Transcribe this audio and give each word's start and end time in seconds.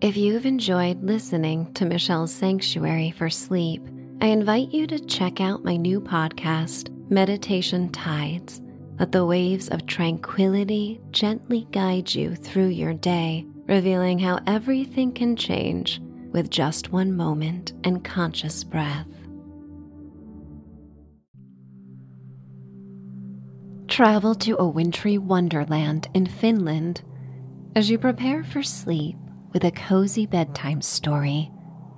If 0.00 0.16
you've 0.16 0.46
enjoyed 0.46 1.02
listening 1.04 1.74
to 1.74 1.84
Michelle's 1.84 2.32
Sanctuary 2.32 3.10
for 3.10 3.28
Sleep, 3.28 3.86
I 4.22 4.28
invite 4.28 4.70
you 4.70 4.86
to 4.86 4.98
check 4.98 5.42
out 5.42 5.62
my 5.62 5.76
new 5.76 6.00
podcast, 6.00 6.88
Meditation 7.10 7.90
Tides. 7.90 8.62
Let 8.98 9.12
the 9.12 9.26
waves 9.26 9.68
of 9.68 9.84
tranquility 9.84 11.02
gently 11.10 11.66
guide 11.70 12.14
you 12.14 12.34
through 12.34 12.68
your 12.68 12.94
day, 12.94 13.44
revealing 13.66 14.18
how 14.18 14.40
everything 14.46 15.12
can 15.12 15.36
change 15.36 16.00
with 16.32 16.48
just 16.48 16.90
one 16.92 17.14
moment 17.14 17.74
and 17.84 18.02
conscious 18.02 18.64
breath. 18.64 19.06
Travel 23.86 24.34
to 24.36 24.56
a 24.58 24.66
wintry 24.66 25.18
wonderland 25.18 26.08
in 26.14 26.24
Finland 26.24 27.02
as 27.76 27.90
you 27.90 27.98
prepare 27.98 28.42
for 28.42 28.62
sleep 28.62 29.16
with 29.52 29.64
a 29.64 29.70
cozy 29.70 30.26
bedtime 30.26 30.80
story. 30.80 31.50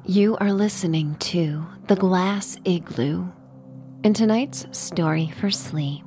You 0.05 0.37
are 0.39 0.53
listening 0.53 1.17
to 1.17 1.67
The 1.87 1.97
Glass 1.97 2.57
Igloo. 2.65 3.31
In 4.03 4.15
tonight's 4.15 4.67
story 4.77 5.33
for 5.39 5.51
sleep, 5.51 6.05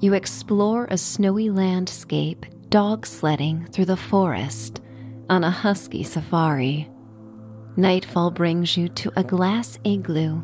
you 0.00 0.14
explore 0.14 0.86
a 0.90 0.96
snowy 0.96 1.50
landscape 1.50 2.46
dog 2.68 3.06
sledding 3.06 3.66
through 3.72 3.86
the 3.86 3.96
forest 3.96 4.80
on 5.28 5.44
a 5.44 5.50
husky 5.50 6.02
safari. 6.02 6.88
Nightfall 7.76 8.30
brings 8.30 8.76
you 8.76 8.88
to 8.88 9.12
a 9.16 9.24
glass 9.24 9.78
igloo 9.84 10.42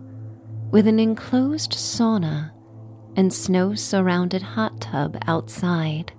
with 0.70 0.86
an 0.86 1.00
enclosed 1.00 1.72
sauna 1.72 2.50
and 3.16 3.32
snow 3.32 3.74
surrounded 3.74 4.42
hot 4.42 4.80
tub 4.80 5.16
outside. 5.26 6.12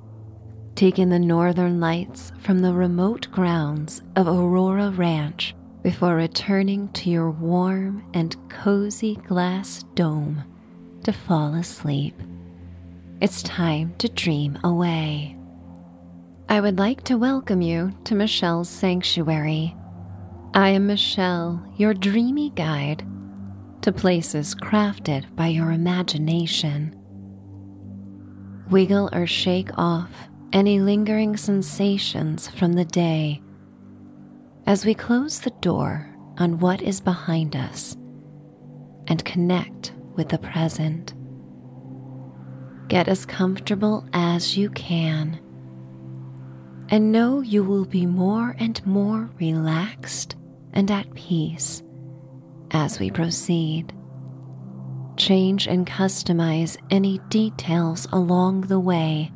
Take 0.75 0.99
in 0.99 1.07
the 1.07 1.19
northern 1.19 1.79
lights 1.79 2.33
from 2.39 2.59
the 2.59 2.73
remote 2.73 3.31
grounds 3.31 4.01
of 4.17 4.27
Aurora 4.27 4.89
Ranch 4.91 5.55
before 5.83 6.17
returning 6.17 6.89
to 6.89 7.09
your 7.09 7.31
warm 7.31 8.03
and 8.13 8.35
cozy 8.49 9.15
glass 9.15 9.85
dome 9.93 10.43
to 11.05 11.13
fall 11.13 11.55
asleep. 11.55 12.21
It's 13.21 13.41
time 13.41 13.95
to 13.99 14.09
dream 14.09 14.59
away. 14.65 15.37
I 16.49 16.59
would 16.59 16.77
like 16.77 17.05
to 17.05 17.17
welcome 17.17 17.61
you 17.61 17.97
to 18.03 18.13
Michelle's 18.13 18.67
Sanctuary. 18.67 19.73
I 20.53 20.69
am 20.69 20.87
Michelle, 20.87 21.65
your 21.77 21.93
dreamy 21.93 22.49
guide 22.49 23.07
to 23.81 23.93
places 23.93 24.53
crafted 24.53 25.33
by 25.37 25.47
your 25.47 25.71
imagination. 25.71 27.01
Wiggle 28.69 29.09
or 29.13 29.25
shake 29.25 29.69
off 29.77 30.11
any 30.53 30.79
lingering 30.79 31.37
sensations 31.37 32.47
from 32.49 32.73
the 32.73 32.85
day 32.85 33.41
as 34.65 34.85
we 34.85 34.93
close 34.93 35.39
the 35.39 35.51
door 35.61 36.09
on 36.37 36.59
what 36.59 36.81
is 36.81 36.99
behind 36.99 37.55
us 37.55 37.95
and 39.07 39.23
connect 39.25 39.93
with 40.15 40.29
the 40.29 40.37
present. 40.37 41.13
Get 42.87 43.07
as 43.07 43.25
comfortable 43.25 44.07
as 44.13 44.57
you 44.57 44.69
can 44.69 45.39
and 46.89 47.11
know 47.11 47.41
you 47.41 47.63
will 47.63 47.85
be 47.85 48.05
more 48.05 48.55
and 48.59 48.85
more 48.85 49.29
relaxed 49.39 50.35
and 50.73 50.89
at 50.91 51.13
peace 51.15 51.81
as 52.71 52.99
we 52.99 53.09
proceed. 53.09 53.93
Change 55.17 55.67
and 55.67 55.87
customize 55.87 56.77
any 56.91 57.19
details 57.29 58.07
along 58.11 58.61
the 58.61 58.79
way 58.79 59.31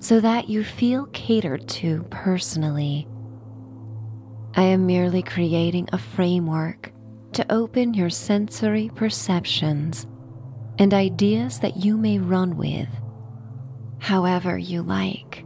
so 0.00 0.18
that 0.20 0.48
you 0.48 0.64
feel 0.64 1.06
catered 1.06 1.68
to 1.68 2.02
personally. 2.10 3.06
I 4.54 4.62
am 4.62 4.86
merely 4.86 5.22
creating 5.22 5.88
a 5.92 5.98
framework 5.98 6.92
to 7.32 7.52
open 7.52 7.94
your 7.94 8.10
sensory 8.10 8.90
perceptions 8.94 10.06
and 10.78 10.92
ideas 10.92 11.60
that 11.60 11.76
you 11.76 11.96
may 11.96 12.18
run 12.18 12.56
with 12.56 12.88
however 14.00 14.56
you 14.56 14.82
like. 14.82 15.44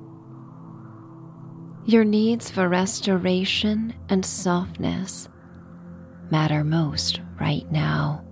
Your 1.84 2.04
needs 2.04 2.50
for 2.50 2.68
restoration 2.68 3.94
and 4.08 4.24
softness 4.24 5.28
matter 6.30 6.64
most 6.64 7.20
right 7.38 7.70
now. 7.70 8.24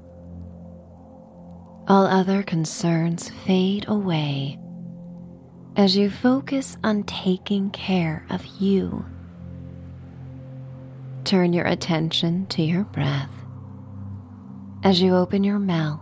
All 1.88 2.06
other 2.06 2.42
concerns 2.42 3.28
fade 3.44 3.86
away 3.88 4.58
as 5.76 5.96
you 5.96 6.10
focus 6.10 6.76
on 6.84 7.02
taking 7.04 7.70
care 7.70 8.26
of 8.30 8.44
you. 8.60 9.04
Turn 11.24 11.52
your 11.52 11.66
attention 11.66 12.46
to 12.46 12.62
your 12.62 12.84
breath 12.84 13.32
as 14.84 15.00
you 15.00 15.14
open 15.14 15.44
your 15.44 15.58
mouth 15.58 16.00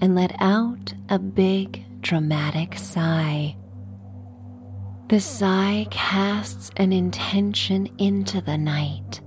and 0.00 0.14
let 0.14 0.32
out 0.40 0.94
a 1.08 1.18
big, 1.18 1.84
dramatic 2.00 2.78
sigh. 2.78 3.56
The 5.08 5.20
sigh 5.20 5.86
casts 5.90 6.70
an 6.76 6.92
intention 6.92 7.88
into 7.98 8.40
the 8.40 8.56
night 8.56 9.20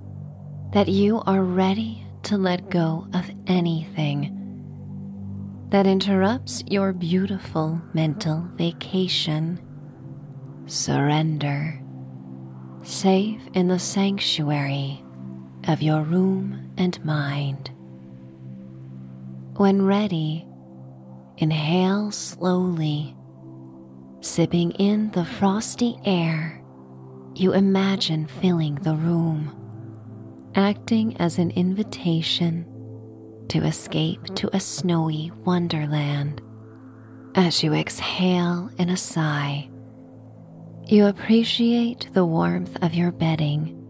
that 0.72 0.88
you 0.88 1.20
are 1.26 1.44
ready 1.44 2.04
to 2.24 2.38
let 2.38 2.70
go 2.70 3.06
of 3.12 3.30
anything 3.46 4.40
that 5.70 5.86
interrupts 5.86 6.62
your 6.68 6.92
beautiful 6.92 7.80
mental 7.92 8.48
vacation. 8.54 9.63
Surrender, 10.66 11.80
safe 12.82 13.40
in 13.52 13.68
the 13.68 13.78
sanctuary 13.78 15.04
of 15.68 15.82
your 15.82 16.02
room 16.02 16.72
and 16.78 17.04
mind. 17.04 17.70
When 19.56 19.82
ready, 19.82 20.46
inhale 21.36 22.10
slowly, 22.10 23.14
sipping 24.20 24.72
in 24.72 25.10
the 25.10 25.24
frosty 25.24 25.98
air. 26.04 26.62
You 27.34 27.52
imagine 27.52 28.26
filling 28.26 28.76
the 28.76 28.94
room 28.94 29.60
acting 30.54 31.16
as 31.18 31.38
an 31.38 31.50
invitation 31.50 32.64
to 33.48 33.58
escape 33.64 34.24
to 34.36 34.48
a 34.56 34.60
snowy 34.60 35.30
wonderland. 35.44 36.40
As 37.34 37.62
you 37.62 37.74
exhale 37.74 38.70
in 38.78 38.88
a 38.88 38.96
sigh, 38.96 39.68
you 40.86 41.06
appreciate 41.06 42.08
the 42.12 42.24
warmth 42.26 42.76
of 42.82 42.94
your 42.94 43.10
bedding 43.10 43.80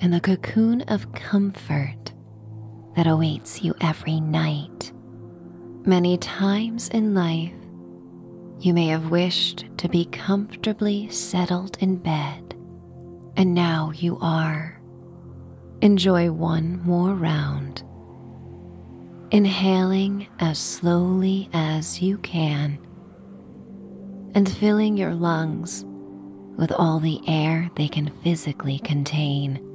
and 0.00 0.12
the 0.12 0.20
cocoon 0.20 0.82
of 0.82 1.12
comfort 1.12 2.12
that 2.94 3.06
awaits 3.06 3.62
you 3.62 3.74
every 3.80 4.20
night. 4.20 4.92
Many 5.84 6.18
times 6.18 6.88
in 6.88 7.14
life, 7.14 7.52
you 8.60 8.72
may 8.72 8.86
have 8.88 9.10
wished 9.10 9.64
to 9.78 9.88
be 9.88 10.04
comfortably 10.04 11.08
settled 11.10 11.76
in 11.80 11.96
bed, 11.96 12.54
and 13.36 13.54
now 13.54 13.90
you 13.94 14.18
are. 14.20 14.80
Enjoy 15.80 16.30
one 16.30 16.80
more 16.84 17.14
round. 17.14 17.82
Inhaling 19.32 20.28
as 20.38 20.58
slowly 20.58 21.48
as 21.52 22.02
you 22.02 22.18
can 22.18 22.78
and 24.34 24.48
filling 24.48 24.96
your 24.96 25.14
lungs 25.14 25.84
with 26.60 26.70
all 26.72 27.00
the 27.00 27.20
air 27.26 27.70
they 27.74 27.88
can 27.88 28.12
physically 28.22 28.78
contain. 28.80 29.66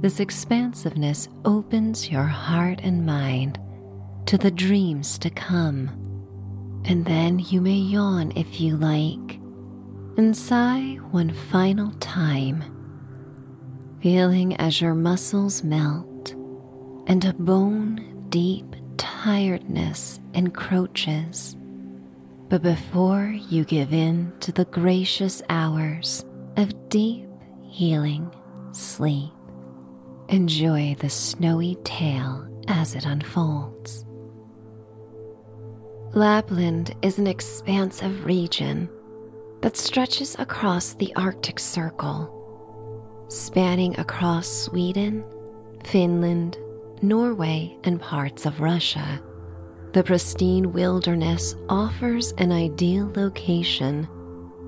This 0.00 0.18
expansiveness 0.18 1.28
opens 1.44 2.10
your 2.10 2.24
heart 2.24 2.80
and 2.82 3.04
mind 3.04 3.60
to 4.24 4.38
the 4.38 4.50
dreams 4.50 5.18
to 5.18 5.28
come. 5.28 5.90
And 6.86 7.04
then 7.04 7.38
you 7.38 7.60
may 7.60 7.76
yawn 7.76 8.32
if 8.34 8.58
you 8.60 8.78
like 8.78 9.40
and 10.16 10.34
sigh 10.34 10.98
one 11.10 11.32
final 11.32 11.90
time 12.00 12.64
feeling 14.00 14.56
as 14.56 14.80
your 14.80 14.94
muscles 14.94 15.62
melt 15.62 16.32
and 17.08 17.24
a 17.24 17.34
bone 17.34 18.26
deep 18.30 18.74
tiredness 18.96 20.18
encroaches. 20.32 21.57
But 22.48 22.62
before 22.62 23.34
you 23.48 23.64
give 23.64 23.92
in 23.92 24.32
to 24.40 24.52
the 24.52 24.64
gracious 24.64 25.42
hours 25.50 26.24
of 26.56 26.88
deep 26.88 27.28
healing 27.62 28.34
sleep, 28.72 29.30
enjoy 30.28 30.96
the 30.98 31.10
snowy 31.10 31.76
tale 31.84 32.48
as 32.68 32.94
it 32.94 33.04
unfolds. 33.04 34.06
Lapland 36.14 36.94
is 37.02 37.18
an 37.18 37.26
expansive 37.26 38.24
region 38.24 38.88
that 39.60 39.76
stretches 39.76 40.34
across 40.38 40.94
the 40.94 41.14
Arctic 41.16 41.58
Circle 41.58 42.34
spanning 43.28 43.98
across 44.00 44.48
Sweden, 44.48 45.24
Finland, 45.84 46.56
Norway, 47.02 47.76
and 47.84 48.00
parts 48.00 48.46
of 48.46 48.60
Russia. 48.60 49.22
The 49.92 50.02
pristine 50.04 50.72
wilderness 50.72 51.56
offers 51.70 52.32
an 52.32 52.52
ideal 52.52 53.10
location 53.16 54.06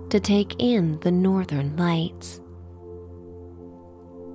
to 0.08 0.18
take 0.18 0.56
in 0.58 0.98
the 1.00 1.10
northern 1.10 1.76
lights. 1.76 2.40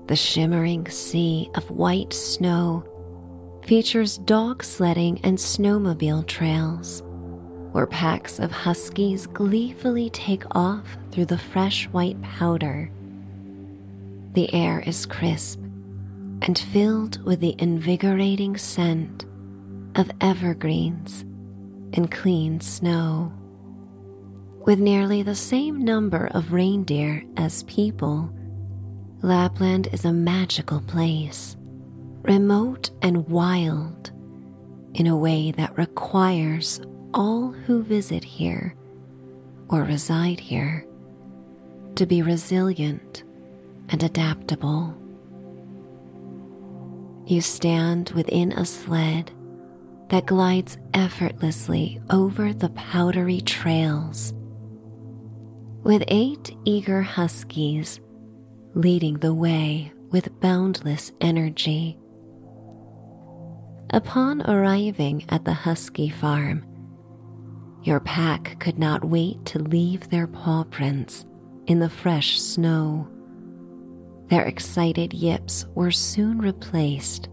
The 0.06 0.16
shimmering 0.16 0.88
sea 0.88 1.50
of 1.56 1.72
white 1.72 2.14
snow 2.14 2.86
features 3.66 4.20
dog 4.20 4.64
sledding 4.64 5.20
and 5.24 5.40
snowmobile 5.40 6.28
trails, 6.28 7.02
where 7.72 7.88
packs 7.88 8.38
of 8.38 8.52
huskies 8.52 9.26
gleefully 9.26 10.12
take 10.12 10.44
off 10.56 10.98
through 11.12 11.26
the 11.26 11.38
fresh 11.40 11.86
white 11.88 12.22
powder. 12.22 12.92
The 14.34 14.54
air 14.54 14.82
is 14.86 15.08
crisp 15.08 15.60
and 16.44 16.60
filled 16.60 17.24
with 17.24 17.40
the 17.40 17.56
invigorating 17.58 18.56
scent 18.56 19.26
of 19.96 20.12
evergreens 20.22 21.22
and 21.94 22.12
clean 22.12 22.60
snow. 22.60 23.32
With 24.66 24.80
nearly 24.80 25.24
the 25.24 25.36
same 25.36 25.84
number 25.84 26.28
of 26.28 26.52
reindeer 26.52 27.24
as 27.38 27.64
people, 27.64 28.32
Lapland 29.22 29.88
is 29.94 30.06
a 30.06 30.12
magical 30.12 30.82
place, 30.82 31.56
remote 32.24 32.92
and 33.02 33.28
wild 33.28 34.12
in 34.94 35.08
a 35.08 35.18
way 35.18 35.52
that 35.52 35.78
requires 35.78 36.82
all 37.14 37.52
who 37.52 37.84
visit 37.84 38.24
here 38.24 38.76
or 39.70 39.84
reside 39.84 40.40
here 40.40 40.86
to 41.96 42.06
be 42.06 42.22
resilient 42.22 43.24
and 43.90 44.04
adaptable. 44.04 44.94
You 47.26 47.42
stand 47.42 48.12
within 48.12 48.52
a 48.52 48.66
sled 48.66 49.32
that 50.10 50.26
glides 50.26 50.78
effortlessly 50.94 52.00
over 52.10 52.54
the 52.54 52.70
powdery 52.70 53.42
trails. 53.42 54.34
With 55.84 56.04
eight 56.08 56.56
eager 56.66 57.02
huskies 57.02 58.00
leading 58.74 59.16
the 59.16 59.34
way 59.34 59.92
with 60.12 60.40
boundless 60.42 61.12
energy. 61.22 61.98
Upon 63.92 64.42
arriving 64.42 65.26
at 65.30 65.46
the 65.46 65.54
husky 65.54 66.10
farm, 66.10 66.66
your 67.84 68.00
pack 68.00 68.60
could 68.60 68.78
not 68.78 69.06
wait 69.06 69.46
to 69.46 69.60
leave 69.60 70.10
their 70.10 70.28
paw 70.28 70.64
prints 70.64 71.26
in 71.68 71.80
the 71.80 71.90
fresh 71.90 72.42
snow. 72.42 73.08
Their 74.28 74.46
excited 74.46 75.14
yips 75.14 75.66
were 75.76 75.92
soon 75.92 76.40
replaced 76.40 77.30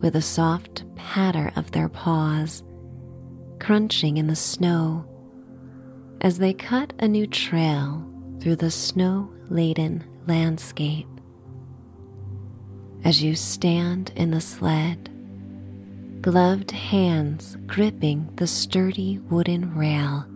with 0.00 0.16
a 0.16 0.22
soft 0.22 0.84
patter 0.94 1.52
of 1.56 1.70
their 1.72 1.88
paws, 1.88 2.62
crunching 3.58 4.16
in 4.16 4.26
the 4.26 4.36
snow 4.36 5.04
as 6.20 6.38
they 6.38 6.52
cut 6.52 6.92
a 6.98 7.08
new 7.08 7.26
trail 7.26 8.04
through 8.40 8.56
the 8.56 8.70
snow 8.70 9.30
laden 9.48 10.04
landscape. 10.26 11.06
As 13.04 13.22
you 13.22 13.34
stand 13.36 14.12
in 14.16 14.30
the 14.30 14.40
sled, 14.40 15.10
gloved 16.22 16.70
hands 16.72 17.56
gripping 17.66 18.28
the 18.36 18.46
sturdy 18.46 19.18
wooden 19.30 19.74
rail, 19.76 20.26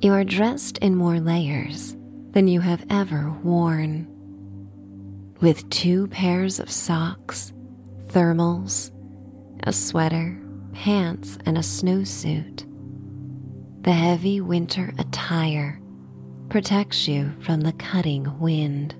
you 0.00 0.12
are 0.12 0.24
dressed 0.24 0.78
in 0.78 0.96
more 0.96 1.20
layers 1.20 1.96
than 2.32 2.48
you 2.48 2.60
have 2.60 2.84
ever 2.90 3.30
worn. 3.42 4.06
With 5.40 5.68
two 5.70 6.08
pairs 6.08 6.58
of 6.58 6.70
socks, 6.70 7.52
thermals, 8.10 8.90
a 9.64 9.72
sweater, 9.72 10.36
pants, 10.72 11.38
and 11.46 11.56
a 11.56 11.62
snowsuit. 11.62 12.66
The 13.82 13.92
heavy 13.92 14.40
winter 14.40 14.92
attire 14.98 15.80
protects 16.48 17.06
you 17.06 17.32
from 17.40 17.60
the 17.60 17.72
cutting 17.72 18.38
wind. 18.38 18.94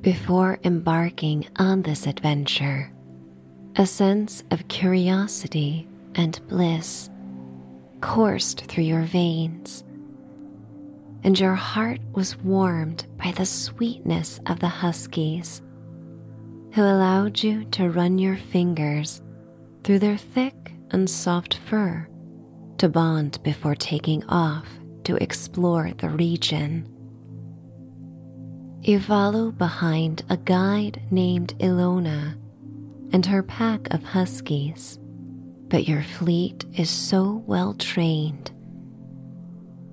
Before 0.00 0.58
embarking 0.64 1.48
on 1.56 1.82
this 1.82 2.06
adventure, 2.06 2.92
a 3.76 3.86
sense 3.86 4.44
of 4.50 4.68
curiosity 4.68 5.88
and 6.14 6.40
bliss 6.46 7.10
coursed 8.00 8.66
through 8.66 8.84
your 8.84 9.02
veins, 9.02 9.82
and 11.24 11.40
your 11.40 11.54
heart 11.54 12.00
was 12.12 12.36
warmed 12.36 13.06
by 13.16 13.32
the 13.32 13.46
sweetness 13.46 14.40
of 14.46 14.60
the 14.60 14.68
huskies, 14.68 15.62
who 16.74 16.82
allowed 16.82 17.40
you 17.40 17.64
to 17.66 17.88
run 17.88 18.18
your 18.18 18.36
fingers 18.36 19.22
through 19.84 20.00
their 20.00 20.16
thick 20.16 20.72
and 20.90 21.08
soft 21.08 21.58
fur 21.68 22.08
to 22.78 22.88
bond 22.88 23.40
before 23.44 23.76
taking 23.76 24.24
off 24.24 24.66
to 25.04 25.14
explore 25.22 25.92
the 25.98 26.08
region. 26.08 26.88
You 28.80 28.98
follow 28.98 29.52
behind 29.52 30.24
a 30.28 30.36
guide 30.36 31.00
named 31.12 31.56
Ilona 31.58 32.36
and 33.12 33.24
her 33.24 33.44
pack 33.44 33.94
of 33.94 34.02
huskies, 34.02 34.98
but 35.68 35.86
your 35.86 36.02
fleet 36.02 36.64
is 36.76 36.90
so 36.90 37.44
well 37.46 37.74
trained 37.74 38.50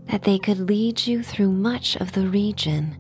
that 0.08 0.24
they 0.24 0.40
could 0.40 0.60
lead 0.60 1.06
you 1.06 1.22
through 1.22 1.52
much 1.52 1.96
of 1.98 2.14
the 2.14 2.28
region 2.28 2.98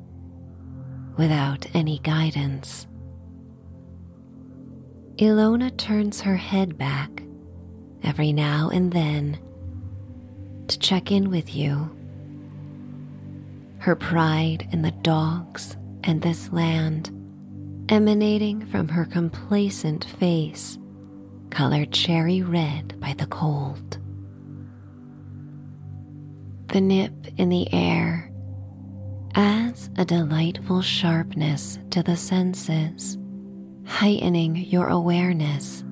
without 1.18 1.66
any 1.74 1.98
guidance. 2.00 2.86
Ilona 5.21 5.69
turns 5.77 6.21
her 6.21 6.35
head 6.35 6.79
back 6.79 7.21
every 8.01 8.33
now 8.33 8.71
and 8.73 8.91
then 8.91 9.38
to 10.68 10.79
check 10.79 11.12
in 11.12 11.29
with 11.29 11.56
you. 11.56 11.95
Her 13.77 13.95
pride 13.95 14.68
in 14.71 14.81
the 14.81 14.89
dogs 14.89 15.77
and 16.03 16.23
this 16.23 16.51
land 16.51 17.12
emanating 17.88 18.65
from 18.65 18.88
her 18.88 19.06
complacent 19.06 20.06
face, 20.06 20.79
colored 21.51 21.91
cherry 21.91 22.41
red 22.41 23.00
by 23.00 23.13
the 23.13 23.27
cold. 23.27 24.00
The 26.69 26.81
nip 26.81 27.13
in 27.38 27.50
the 27.50 27.71
air 27.71 28.31
adds 29.35 29.91
a 30.00 30.03
delightful 30.06 30.81
sharpness 30.81 31.77
to 31.91 32.01
the 32.01 32.18
senses, 32.18 33.19
heightening 33.91 34.55
your 34.55 34.88
awareness 34.88 35.83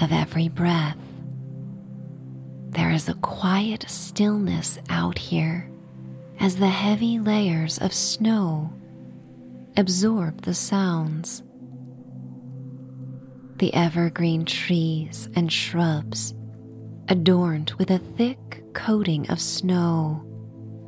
of 0.00 0.10
every 0.10 0.48
breath. 0.48 0.96
There 2.70 2.90
is 2.90 3.08
a 3.08 3.14
quiet 3.14 3.84
stillness 3.86 4.78
out 4.88 5.18
here 5.18 5.70
as 6.40 6.56
the 6.56 6.68
heavy 6.68 7.18
layers 7.18 7.78
of 7.78 7.92
snow 7.92 8.72
absorb 9.76 10.42
the 10.42 10.54
sounds. 10.54 11.42
The 13.58 13.74
evergreen 13.74 14.44
trees 14.46 15.28
and 15.36 15.52
shrubs, 15.52 16.34
adorned 17.08 17.72
with 17.78 17.90
a 17.90 17.98
thick 17.98 18.64
coating 18.72 19.30
of 19.30 19.38
snow, 19.40 20.24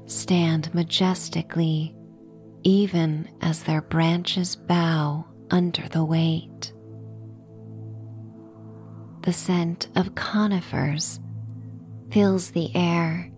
stand 0.06 0.74
majestically 0.74 1.94
even 2.62 3.28
as 3.42 3.62
their 3.62 3.82
branches 3.82 4.56
bow 4.56 5.26
under 5.50 5.88
the 5.88 6.04
weight. 6.04 6.72
The 9.22 9.32
scent 9.32 9.88
of 9.96 10.14
conifers 10.14 11.20
fills 12.10 12.50
the 12.50 12.74
air 12.74 13.30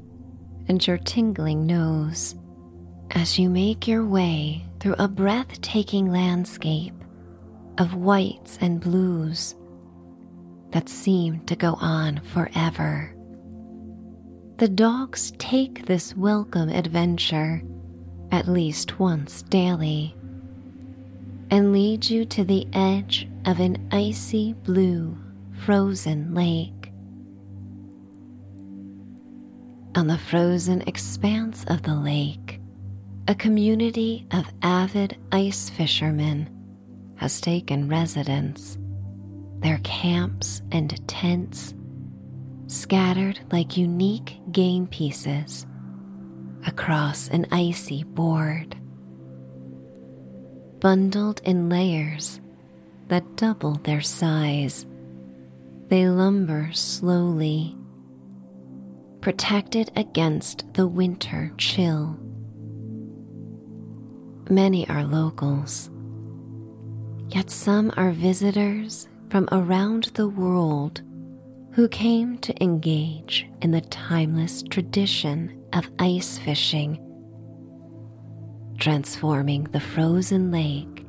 and 0.68 0.86
your 0.86 0.98
tingling 0.98 1.66
nose 1.66 2.34
as 3.10 3.38
you 3.38 3.50
make 3.50 3.86
your 3.86 4.06
way 4.06 4.64
through 4.80 4.94
a 4.98 5.08
breathtaking 5.08 6.10
landscape 6.10 6.94
of 7.78 7.94
whites 7.94 8.58
and 8.60 8.80
blues 8.80 9.54
that 10.70 10.88
seem 10.88 11.40
to 11.46 11.56
go 11.56 11.74
on 11.74 12.20
forever. 12.20 13.14
The 14.58 14.68
dogs 14.68 15.32
take 15.38 15.86
this 15.86 16.16
welcome 16.16 16.68
adventure 16.68 17.62
at 18.30 18.48
least 18.48 18.98
once 18.98 19.42
daily 19.42 20.16
and 21.52 21.70
lead 21.70 22.08
you 22.08 22.24
to 22.24 22.44
the 22.44 22.66
edge 22.72 23.28
of 23.44 23.60
an 23.60 23.76
icy 23.92 24.54
blue 24.64 25.14
frozen 25.66 26.34
lake. 26.34 26.90
On 29.94 30.06
the 30.06 30.16
frozen 30.16 30.80
expanse 30.86 31.66
of 31.68 31.82
the 31.82 31.94
lake, 31.94 32.58
a 33.28 33.34
community 33.34 34.26
of 34.30 34.46
avid 34.62 35.18
ice 35.30 35.68
fishermen 35.68 36.48
has 37.16 37.38
taken 37.38 37.86
residence, 37.86 38.78
their 39.58 39.78
camps 39.84 40.62
and 40.72 41.06
tents 41.06 41.74
scattered 42.66 43.38
like 43.52 43.76
unique 43.76 44.40
game 44.52 44.86
pieces 44.86 45.66
across 46.66 47.28
an 47.28 47.44
icy 47.52 48.04
board. 48.04 48.74
Bundled 50.82 51.40
in 51.44 51.68
layers 51.68 52.40
that 53.06 53.36
double 53.36 53.74
their 53.84 54.00
size, 54.00 54.84
they 55.88 56.08
lumber 56.08 56.70
slowly, 56.72 57.76
protected 59.20 59.92
against 59.94 60.74
the 60.74 60.88
winter 60.88 61.52
chill. 61.56 62.18
Many 64.50 64.88
are 64.88 65.04
locals, 65.04 65.88
Yet 67.34 67.50
some 67.50 67.90
are 67.96 68.10
visitors 68.10 69.08
from 69.30 69.48
around 69.52 70.10
the 70.14 70.28
world 70.28 71.00
who 71.72 71.88
came 71.88 72.36
to 72.38 72.62
engage 72.62 73.48
in 73.62 73.70
the 73.70 73.80
timeless 73.80 74.62
tradition 74.62 75.64
of 75.72 75.90
ice 75.98 76.36
fishing, 76.36 77.00
transforming 78.82 79.62
the 79.70 79.78
frozen 79.78 80.50
lake 80.50 81.06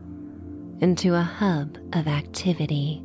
into 0.79 1.15
a 1.15 1.21
hub 1.23 1.75
of 1.93 2.07
activity. 2.07 3.01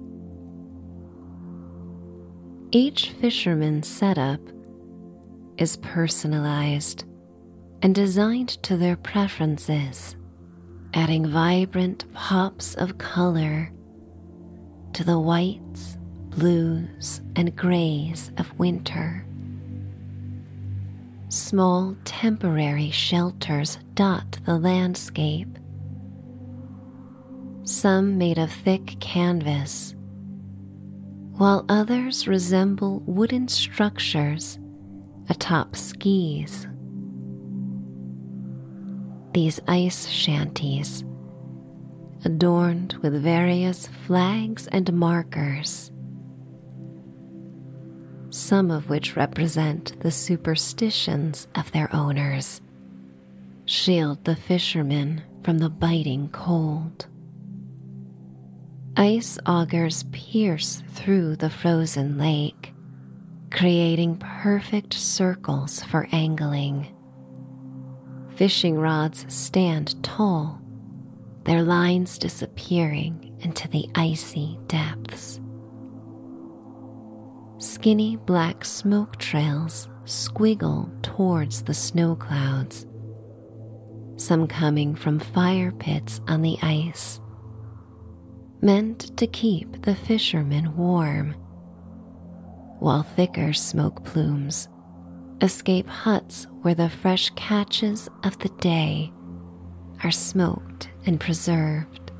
Each 2.70 3.08
fisherman's 3.12 3.88
setup 3.88 4.42
is 5.56 5.78
personalized 5.78 7.04
and 7.80 7.94
designed 7.94 8.62
to 8.64 8.76
their 8.76 8.98
preferences, 8.98 10.16
adding 10.92 11.24
vibrant 11.26 12.04
pops 12.12 12.74
of 12.74 12.98
color 12.98 13.72
to 14.92 15.02
the 15.02 15.18
whites, 15.18 15.96
blues, 16.28 17.22
and 17.36 17.56
grays 17.56 18.32
of 18.36 18.58
winter. 18.58 19.27
Small 21.30 21.94
temporary 22.06 22.90
shelters 22.90 23.78
dot 23.92 24.38
the 24.46 24.58
landscape, 24.58 25.58
some 27.64 28.16
made 28.16 28.38
of 28.38 28.50
thick 28.50 28.96
canvas, 28.98 29.94
while 31.36 31.66
others 31.68 32.26
resemble 32.26 33.00
wooden 33.00 33.46
structures 33.46 34.58
atop 35.28 35.76
skis. 35.76 36.66
These 39.34 39.60
ice 39.68 40.08
shanties, 40.08 41.04
adorned 42.24 42.94
with 43.02 43.22
various 43.22 43.86
flags 43.86 44.66
and 44.68 44.90
markers, 44.94 45.92
some 48.30 48.70
of 48.70 48.88
which 48.88 49.16
represent 49.16 49.98
the 50.00 50.10
superstitions 50.10 51.48
of 51.54 51.70
their 51.72 51.94
owners, 51.94 52.60
shield 53.64 54.24
the 54.24 54.36
fishermen 54.36 55.22
from 55.42 55.58
the 55.58 55.70
biting 55.70 56.28
cold. 56.28 57.06
Ice 58.96 59.38
augers 59.46 60.04
pierce 60.10 60.82
through 60.92 61.36
the 61.36 61.50
frozen 61.50 62.18
lake, 62.18 62.74
creating 63.50 64.16
perfect 64.16 64.92
circles 64.92 65.82
for 65.84 66.08
angling. 66.12 66.94
Fishing 68.34 68.76
rods 68.76 69.24
stand 69.28 70.02
tall, 70.02 70.60
their 71.44 71.62
lines 71.62 72.18
disappearing 72.18 73.36
into 73.40 73.68
the 73.68 73.88
icy 73.94 74.58
depths. 74.66 75.40
Skinny 77.60 78.14
black 78.14 78.64
smoke 78.64 79.16
trails 79.16 79.88
squiggle 80.04 80.90
towards 81.02 81.62
the 81.62 81.74
snow 81.74 82.14
clouds, 82.14 82.86
some 84.14 84.46
coming 84.46 84.94
from 84.94 85.18
fire 85.18 85.72
pits 85.72 86.20
on 86.28 86.42
the 86.42 86.56
ice, 86.62 87.20
meant 88.62 89.16
to 89.16 89.26
keep 89.26 89.82
the 89.82 89.96
fishermen 89.96 90.76
warm, 90.76 91.32
while 92.78 93.02
thicker 93.02 93.52
smoke 93.52 94.04
plumes 94.04 94.68
escape 95.40 95.88
huts 95.88 96.46
where 96.62 96.76
the 96.76 96.88
fresh 96.88 97.30
catches 97.30 98.08
of 98.22 98.38
the 98.38 98.50
day 98.60 99.12
are 100.04 100.12
smoked 100.12 100.90
and 101.06 101.18
preserved. 101.18 102.12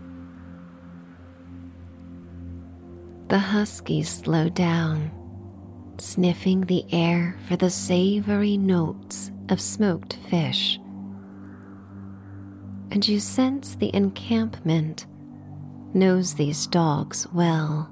The 3.28 3.38
huskies 3.38 4.08
slow 4.08 4.48
down 4.48 5.12
sniffing 6.00 6.62
the 6.62 6.84
air 6.92 7.38
for 7.46 7.56
the 7.56 7.70
savory 7.70 8.56
notes 8.56 9.30
of 9.48 9.60
smoked 9.60 10.14
fish. 10.30 10.78
And 12.90 13.06
you 13.06 13.20
sense 13.20 13.74
the 13.74 13.94
encampment 13.94 15.06
knows 15.94 16.34
these 16.34 16.66
dogs 16.66 17.26
well. 17.32 17.90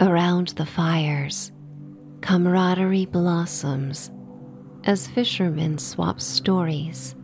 Around 0.00 0.48
the 0.48 0.66
fires, 0.66 1.52
camaraderie 2.20 3.06
blossoms 3.06 4.10
as 4.84 5.06
fishermen 5.08 5.78
swap 5.78 6.20
stories 6.20 7.14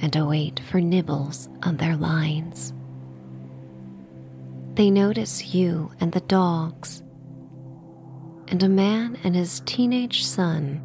and 0.00 0.14
await 0.16 0.60
for 0.70 0.80
nibbles 0.80 1.48
on 1.62 1.76
their 1.76 1.96
lines. 1.96 2.74
They 4.74 4.90
notice 4.90 5.54
you 5.54 5.92
and 6.00 6.12
the 6.12 6.20
dogs 6.20 7.01
and 8.52 8.62
a 8.62 8.68
man 8.68 9.16
and 9.24 9.34
his 9.34 9.60
teenage 9.64 10.26
son 10.26 10.78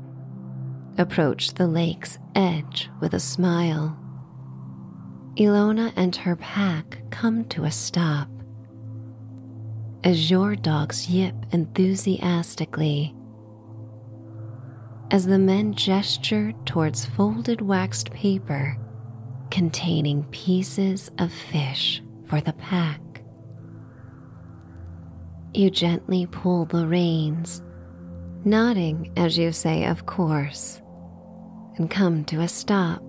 approach 0.97 1.53
the 1.53 1.67
lake's 1.67 2.17
edge 2.33 2.89
with 3.01 3.13
a 3.13 3.19
smile. 3.19 3.99
Ilona 5.35 5.91
and 5.97 6.15
her 6.15 6.37
pack 6.37 7.01
come 7.09 7.43
to 7.49 7.65
a 7.65 7.71
stop. 7.71 8.29
As 10.05 10.31
your 10.31 10.55
dogs 10.55 11.09
yip 11.09 11.35
enthusiastically, 11.51 13.13
as 15.11 15.25
the 15.25 15.37
men 15.37 15.73
gesture 15.73 16.53
towards 16.65 17.05
folded 17.05 17.59
waxed 17.59 18.11
paper 18.11 18.77
containing 19.51 20.23
pieces 20.31 21.11
of 21.19 21.33
fish 21.33 22.01
for 22.27 22.39
the 22.39 22.53
pack. 22.53 23.01
You 25.57 25.71
gently 25.71 26.27
pull 26.27 26.65
the 26.65 26.85
reins, 26.85 27.63
nodding 28.45 29.11
as 29.17 29.39
you 29.39 29.51
say, 29.51 29.85
of 29.85 30.05
course, 30.05 30.83
and 31.77 31.89
come 31.89 32.25
to 32.25 32.41
a 32.41 32.47
stop. 32.47 33.01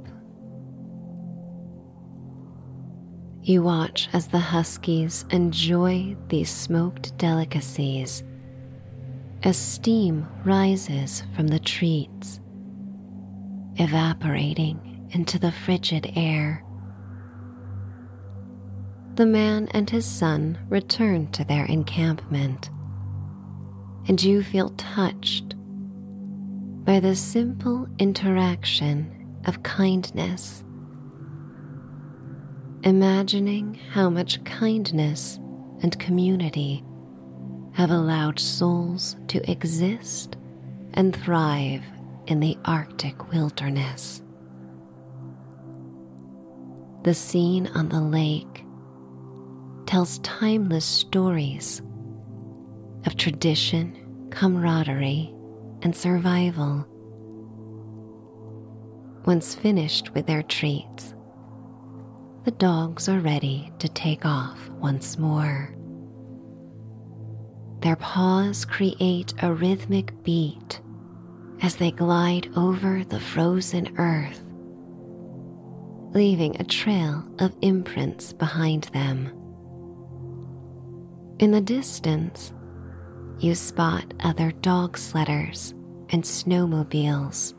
You 3.42 3.62
watch 3.62 4.08
as 4.14 4.28
the 4.28 4.38
huskies 4.38 5.26
enjoy 5.28 6.16
these 6.28 6.48
smoked 6.48 7.18
delicacies 7.18 8.24
as 9.42 9.58
steam 9.58 10.26
rises 10.46 11.24
from 11.36 11.48
the 11.48 11.60
treats, 11.60 12.40
evaporating 13.74 15.06
into 15.10 15.38
the 15.38 15.52
frigid 15.52 16.10
air 16.16 16.64
the 19.18 19.26
man 19.26 19.66
and 19.72 19.90
his 19.90 20.06
son 20.06 20.56
return 20.68 21.28
to 21.32 21.44
their 21.44 21.64
encampment, 21.64 22.70
and 24.06 24.22
you 24.22 24.44
feel 24.44 24.70
touched 24.76 25.56
by 26.84 27.00
the 27.00 27.16
simple 27.16 27.88
interaction 27.98 29.36
of 29.44 29.60
kindness. 29.64 30.62
Imagining 32.84 33.74
how 33.90 34.08
much 34.08 34.44
kindness 34.44 35.40
and 35.82 35.98
community 35.98 36.84
have 37.72 37.90
allowed 37.90 38.38
souls 38.38 39.16
to 39.26 39.50
exist 39.50 40.36
and 40.94 41.14
thrive 41.14 41.82
in 42.28 42.38
the 42.38 42.56
Arctic 42.64 43.32
wilderness. 43.32 44.22
The 47.02 47.14
scene 47.14 47.66
on 47.74 47.88
the 47.88 48.00
lake 48.00 48.64
tells 49.88 50.18
timeless 50.18 50.84
stories 50.84 51.80
of 53.06 53.16
tradition, 53.16 54.28
camaraderie, 54.30 55.34
and 55.80 55.96
survival. 55.96 56.86
Once 59.24 59.54
finished 59.54 60.12
with 60.12 60.26
their 60.26 60.42
treats, 60.42 61.14
the 62.44 62.50
dogs 62.50 63.08
are 63.08 63.20
ready 63.20 63.72
to 63.78 63.88
take 63.88 64.26
off 64.26 64.68
once 64.68 65.16
more. 65.16 65.74
Their 67.80 67.96
paws 67.96 68.66
create 68.66 69.32
a 69.40 69.54
rhythmic 69.54 70.22
beat 70.22 70.82
as 71.62 71.76
they 71.76 71.92
glide 71.92 72.50
over 72.58 73.04
the 73.04 73.20
frozen 73.20 73.96
earth, 73.96 74.42
leaving 76.12 76.60
a 76.60 76.64
trail 76.64 77.24
of 77.38 77.56
imprints 77.62 78.34
behind 78.34 78.84
them. 78.92 79.32
In 81.38 81.52
the 81.52 81.60
distance, 81.60 82.52
you 83.38 83.54
spot 83.54 84.12
other 84.18 84.50
dog 84.50 84.96
sledders 84.96 85.72
and 86.10 86.24
snowmobiles. 86.24 87.54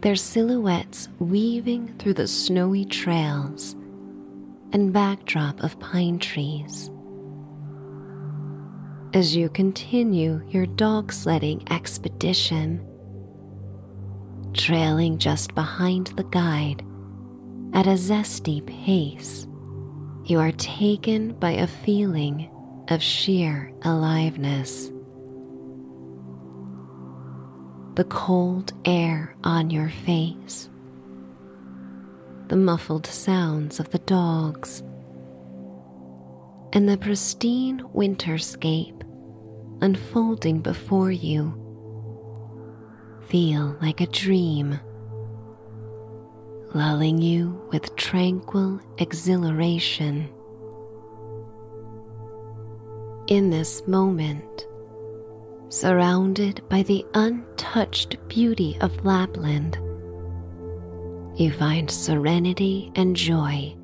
Their 0.00 0.14
silhouettes 0.14 1.08
weaving 1.18 1.96
through 1.98 2.14
the 2.14 2.28
snowy 2.28 2.84
trails 2.84 3.74
and 4.72 4.92
backdrop 4.92 5.60
of 5.64 5.80
pine 5.80 6.20
trees. 6.20 6.88
As 9.12 9.34
you 9.34 9.48
continue 9.48 10.40
your 10.48 10.66
dog 10.66 11.12
sledding 11.12 11.64
expedition, 11.68 12.86
trailing 14.52 15.18
just 15.18 15.52
behind 15.56 16.08
the 16.16 16.24
guide 16.24 16.84
at 17.72 17.88
a 17.88 17.96
zesty 17.96 18.64
pace, 18.64 19.48
you 20.24 20.38
are 20.38 20.52
taken 20.52 21.32
by 21.34 21.50
a 21.50 21.66
feeling 21.66 22.50
of 22.88 23.02
sheer 23.02 23.70
aliveness. 23.82 24.90
The 27.96 28.04
cold 28.04 28.72
air 28.86 29.36
on 29.44 29.68
your 29.68 29.90
face, 29.90 30.70
the 32.48 32.56
muffled 32.56 33.06
sounds 33.06 33.78
of 33.78 33.90
the 33.90 33.98
dogs, 33.98 34.82
and 36.72 36.88
the 36.88 36.96
pristine 36.96 37.80
winterscape 37.94 39.02
unfolding 39.82 40.60
before 40.60 41.10
you. 41.10 41.60
Feel 43.28 43.76
like 43.82 44.00
a 44.00 44.06
dream, 44.06 44.80
lulling 46.74 47.18
you 47.22 47.60
with 47.70 47.94
tranquil 47.96 48.80
exhilaration. 48.98 50.28
In 53.28 53.50
this 53.50 53.86
moment, 53.86 54.66
surrounded 55.68 56.62
by 56.68 56.82
the 56.82 57.04
untouched 57.14 58.16
beauty 58.28 58.76
of 58.80 59.04
Lapland, 59.04 59.78
you 61.36 61.50
find 61.52 61.90
serenity 61.90 62.92
and 62.96 63.16
joy 63.16 63.74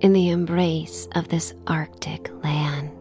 in 0.00 0.12
the 0.12 0.30
embrace 0.30 1.08
of 1.14 1.28
this 1.28 1.54
Arctic 1.66 2.30
land. 2.42 2.98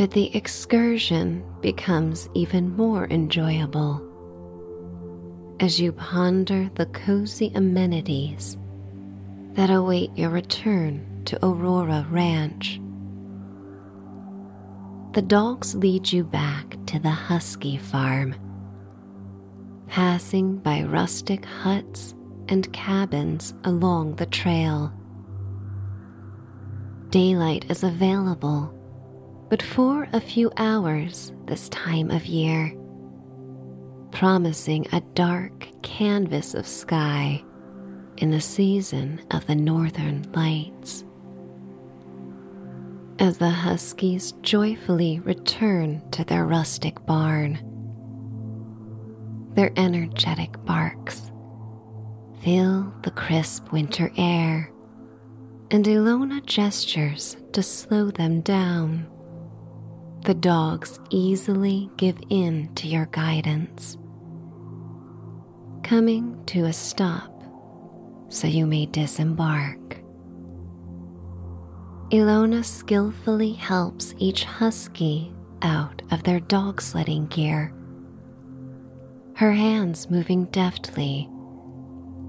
but 0.00 0.12
the 0.12 0.34
excursion 0.34 1.44
becomes 1.60 2.26
even 2.32 2.74
more 2.74 3.06
enjoyable 3.10 4.09
as 5.60 5.78
you 5.78 5.92
ponder 5.92 6.70
the 6.74 6.86
cozy 6.86 7.52
amenities 7.54 8.56
that 9.52 9.70
await 9.70 10.10
your 10.16 10.30
return 10.30 11.22
to 11.26 11.38
Aurora 11.44 12.06
Ranch. 12.10 12.80
The 15.12 15.22
dogs 15.22 15.74
lead 15.74 16.10
you 16.10 16.24
back 16.24 16.76
to 16.86 16.98
the 16.98 17.10
Husky 17.10 17.76
farm, 17.76 18.34
passing 19.86 20.56
by 20.56 20.82
rustic 20.82 21.44
huts 21.44 22.14
and 22.48 22.72
cabins 22.72 23.52
along 23.64 24.16
the 24.16 24.26
trail. 24.26 24.92
Daylight 27.10 27.70
is 27.70 27.84
available 27.84 28.74
but 29.50 29.60
for 29.60 30.08
a 30.12 30.20
few 30.20 30.52
hours 30.56 31.32
this 31.46 31.68
time 31.70 32.12
of 32.12 32.24
year, 32.24 32.72
promising 34.12 34.86
a 34.92 35.00
dark 35.14 35.68
canvas 35.82 36.54
of 36.54 36.66
sky 36.66 37.42
in 38.16 38.30
the 38.30 38.40
season 38.40 39.20
of 39.30 39.46
the 39.46 39.54
northern 39.54 40.30
lights. 40.32 41.04
As 43.18 43.38
the 43.38 43.50
huskies 43.50 44.32
joyfully 44.42 45.20
return 45.20 46.02
to 46.10 46.24
their 46.24 46.46
rustic 46.46 47.04
barn, 47.06 47.58
their 49.54 49.72
energetic 49.76 50.62
barks 50.64 51.30
fill 52.42 52.94
the 53.02 53.10
crisp 53.10 53.72
winter 53.72 54.10
air, 54.16 54.72
and 55.70 55.84
Ilona 55.84 56.44
gestures 56.46 57.36
to 57.52 57.62
slow 57.62 58.10
them 58.10 58.40
down 58.40 59.06
the 60.24 60.34
dogs 60.34 61.00
easily 61.08 61.90
give 61.96 62.18
in 62.28 62.72
to 62.74 62.86
your 62.86 63.06
guidance, 63.06 63.96
coming 65.82 66.44
to 66.46 66.64
a 66.64 66.72
stop 66.72 67.42
so 68.28 68.46
you 68.46 68.66
may 68.66 68.86
disembark. 68.86 69.78
Ilona 72.10 72.64
skillfully 72.64 73.52
helps 73.52 74.14
each 74.18 74.44
husky 74.44 75.32
out 75.62 76.02
of 76.10 76.22
their 76.22 76.40
dog 76.40 76.80
sledding 76.80 77.26
gear, 77.26 77.72
her 79.36 79.52
hands 79.52 80.10
moving 80.10 80.46
deftly 80.46 81.28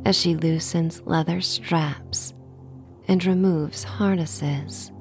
as 0.06 0.16
she 0.20 0.36
loosens 0.36 1.02
leather 1.06 1.42
straps 1.42 2.34
and 3.08 3.24
removes 3.26 3.84
harnesses. 3.84 4.92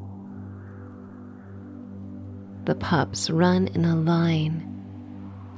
The 2.65 2.75
pups 2.75 3.31
run 3.31 3.69
in 3.69 3.85
a 3.85 3.97
line 3.97 4.70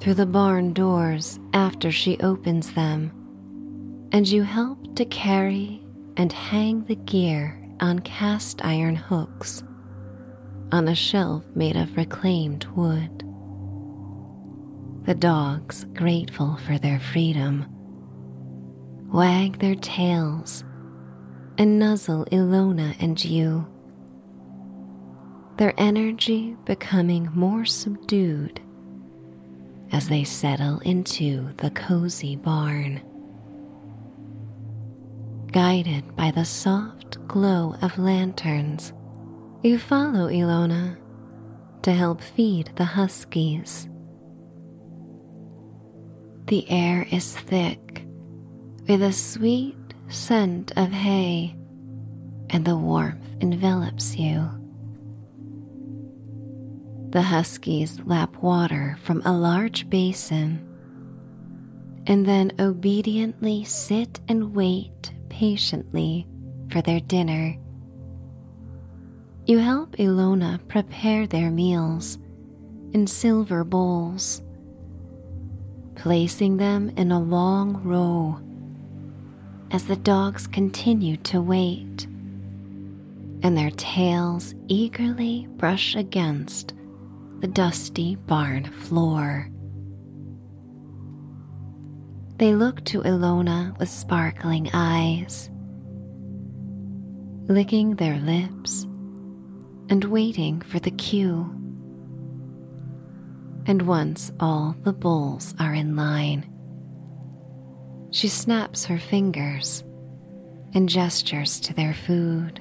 through 0.03 0.15
the 0.15 0.27
barn 0.27 0.73
doors 0.73 1.39
after 1.53 1.93
she 1.93 2.19
opens 2.19 2.73
them, 2.73 3.13
and 4.11 4.27
you 4.27 4.43
help 4.43 4.97
to 4.97 5.05
carry 5.05 5.81
and 6.17 6.33
hang 6.33 6.83
the 6.87 6.97
gear 6.97 7.57
on 7.79 8.01
cast 8.01 8.65
iron 8.65 8.97
hooks 8.97 9.63
on 10.73 10.89
a 10.89 10.95
shelf 10.95 11.45
made 11.55 11.77
of 11.77 11.97
reclaimed 11.97 12.65
wood. 12.75 13.21
The 15.07 15.15
dogs, 15.15 15.85
grateful 15.95 16.57
for 16.57 16.79
their 16.79 16.99
freedom, 16.99 17.67
wag 19.07 19.61
their 19.61 19.77
tails 19.77 20.65
and 21.59 21.79
nuzzle 21.79 22.25
Ilona 22.33 22.97
and 22.99 23.25
you 23.25 23.69
their 25.59 25.75
energy 25.79 26.57
becoming 26.65 27.31
more 27.35 27.65
subdued 27.65 28.62
as 29.93 30.09
they 30.09 30.25
settle 30.25 30.81
into 30.81 31.53
the 31.59 31.71
cozy 31.71 32.35
barn. 32.35 33.01
Guided 35.53 36.17
by 36.17 36.31
the 36.31 36.47
soft 36.47 37.27
glow 37.29 37.77
of 37.83 37.99
lanterns, 37.99 38.93
you 39.63 39.79
follow 39.79 40.29
Ilona 40.29 40.97
to 41.83 41.93
help 41.93 42.23
feed 42.23 42.71
the 42.77 42.85
huskies. 42.85 43.89
The 46.47 46.69
air 46.71 47.07
is 47.11 47.37
thick 47.37 48.07
with 48.89 49.03
a 49.03 49.13
sweet 49.13 49.77
scent 50.09 50.73
of 50.77 50.91
hay, 50.91 51.57
and 52.51 52.65
the 52.65 52.77
warmth 52.77 53.37
envelops 53.41 54.17
you. 54.17 54.62
The 57.13 57.21
huskies 57.21 58.01
lap 58.07 58.37
water 58.39 58.97
from 59.03 59.21
a 59.27 59.37
large 59.37 59.91
basin 59.91 60.67
and 62.07 62.25
then 62.25 62.53
obediently 62.59 63.65
sit 63.65 64.19
and 64.29 64.55
wait 64.55 65.13
patiently 65.29 66.27
for 66.71 66.81
their 66.81 67.01
dinner. 67.01 67.59
You 69.45 69.59
help 69.59 69.97
Ilona 69.97 70.67
prepare 70.69 71.27
their 71.27 71.51
meals 71.51 72.17
in 72.95 73.07
silver 73.07 73.63
bowls, 73.63 74.41
placing 75.97 76.57
them 76.57 76.89
in 76.97 77.13
a 77.13 77.21
long 77.21 77.83
row 77.83 78.41
as 79.71 79.85
the 79.85 79.97
dogs 79.97 80.47
continue 80.47 81.19
to 81.19 81.43
wait, 81.43 82.07
and 83.43 83.55
their 83.55 83.71
tails 83.73 84.55
eagerly 84.69 85.47
brush 85.59 85.95
against 85.95 86.73
the 87.43 87.49
dusty 87.49 88.15
barn 88.15 88.65
floor. 88.65 89.51
They 92.37 92.55
look 92.55 92.85
to 92.85 93.03
Ilona 93.03 93.77
with 93.81 93.89
sparkling 93.89 94.71
eyes, 94.73 95.51
licking 97.49 97.97
their 97.97 98.19
lips 98.19 98.85
and 99.91 100.05
waiting 100.05 100.61
for 100.61 100.79
the 100.79 100.93
cue. 100.93 101.51
And 103.67 103.83
once 103.83 104.31
all 104.39 104.77
the 104.83 104.93
bowls 104.93 105.57
are 105.59 105.75
in 105.75 105.97
line, 105.97 106.49
she 108.13 108.29
snaps 108.29 108.85
her 108.85 108.99
fingers 108.99 109.83
and 110.75 110.89
gestures 110.89 111.59
to 111.59 111.75
their 111.75 111.93
food. 111.93 112.61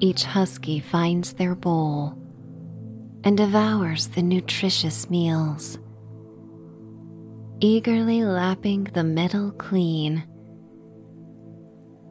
Each 0.00 0.24
husky 0.24 0.80
finds 0.80 1.34
their 1.34 1.54
bowl 1.54 2.18
and 3.24 3.38
devours 3.38 4.08
the 4.08 4.22
nutritious 4.22 5.08
meals, 5.08 5.78
eagerly 7.60 8.22
lapping 8.22 8.84
the 8.84 9.02
metal 9.02 9.50
clean 9.52 10.22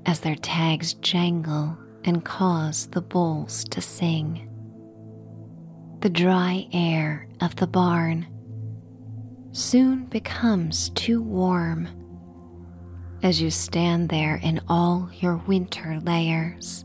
as 0.08 0.19
their 0.21 0.36
tags 0.36 0.95
jangle 0.95 1.78
and 2.04 2.26
cause 2.26 2.88
the 2.88 3.02
bowls 3.02 3.63
to 3.65 3.80
sing. 3.80 4.49
The 6.02 6.10
dry 6.10 6.67
air 6.73 7.30
of 7.41 7.56
the 7.56 7.67
barn 7.67 8.28
soon 9.52 10.06
becomes 10.08 10.89
too 10.89 11.21
warm 11.21 11.88
as 13.21 13.39
you 13.39 13.52
stand 13.52 14.10
there 14.10 14.36
in 14.43 14.60
all 14.67 15.10
your 15.13 15.38
winter 15.47 15.99
layers 16.02 16.84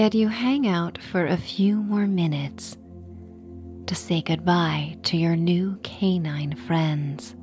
yet 0.00 0.14
you 0.14 0.28
hang 0.28 0.66
out 0.66 0.96
for 0.96 1.26
a 1.26 1.36
few 1.36 1.76
more 1.76 2.06
minutes 2.06 2.78
to 3.84 3.94
say 3.94 4.22
goodbye 4.22 4.96
to 5.02 5.14
your 5.14 5.36
new 5.36 5.78
canine 5.82 6.56
friends. 6.56 7.34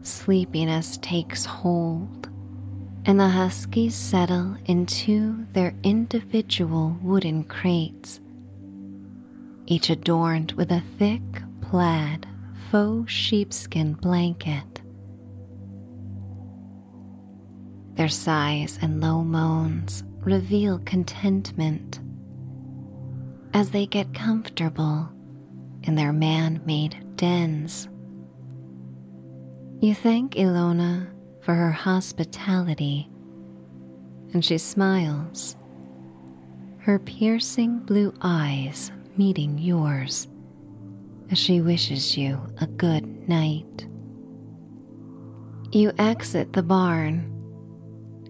Sleepiness 0.00 0.96
takes 1.02 1.44
hold, 1.44 2.30
and 3.04 3.20
the 3.20 3.28
huskies 3.28 3.94
settle 3.94 4.56
into 4.64 5.44
their 5.52 5.74
individual 5.82 6.96
wooden 7.02 7.44
crates, 7.44 8.20
each 9.66 9.90
adorned 9.90 10.52
with 10.52 10.72
a 10.72 10.82
thick 10.98 11.20
plaid 11.60 12.26
faux 12.70 13.12
sheepskin 13.12 13.92
blanket. 13.92 14.69
Their 18.00 18.08
sighs 18.08 18.78
and 18.80 19.02
low 19.02 19.22
moans 19.22 20.04
reveal 20.22 20.78
contentment 20.78 22.00
as 23.52 23.72
they 23.72 23.84
get 23.84 24.14
comfortable 24.14 25.10
in 25.82 25.96
their 25.96 26.14
man 26.14 26.62
made 26.64 26.96
dens. 27.16 27.90
You 29.80 29.94
thank 29.94 30.36
Ilona 30.36 31.08
for 31.42 31.52
her 31.54 31.72
hospitality, 31.72 33.10
and 34.32 34.42
she 34.42 34.56
smiles, 34.56 35.54
her 36.78 36.98
piercing 36.98 37.80
blue 37.80 38.14
eyes 38.22 38.92
meeting 39.18 39.58
yours 39.58 40.26
as 41.30 41.38
she 41.38 41.60
wishes 41.60 42.16
you 42.16 42.40
a 42.62 42.66
good 42.66 43.28
night. 43.28 43.86
You 45.70 45.92
exit 45.98 46.54
the 46.54 46.62
barn 46.62 47.29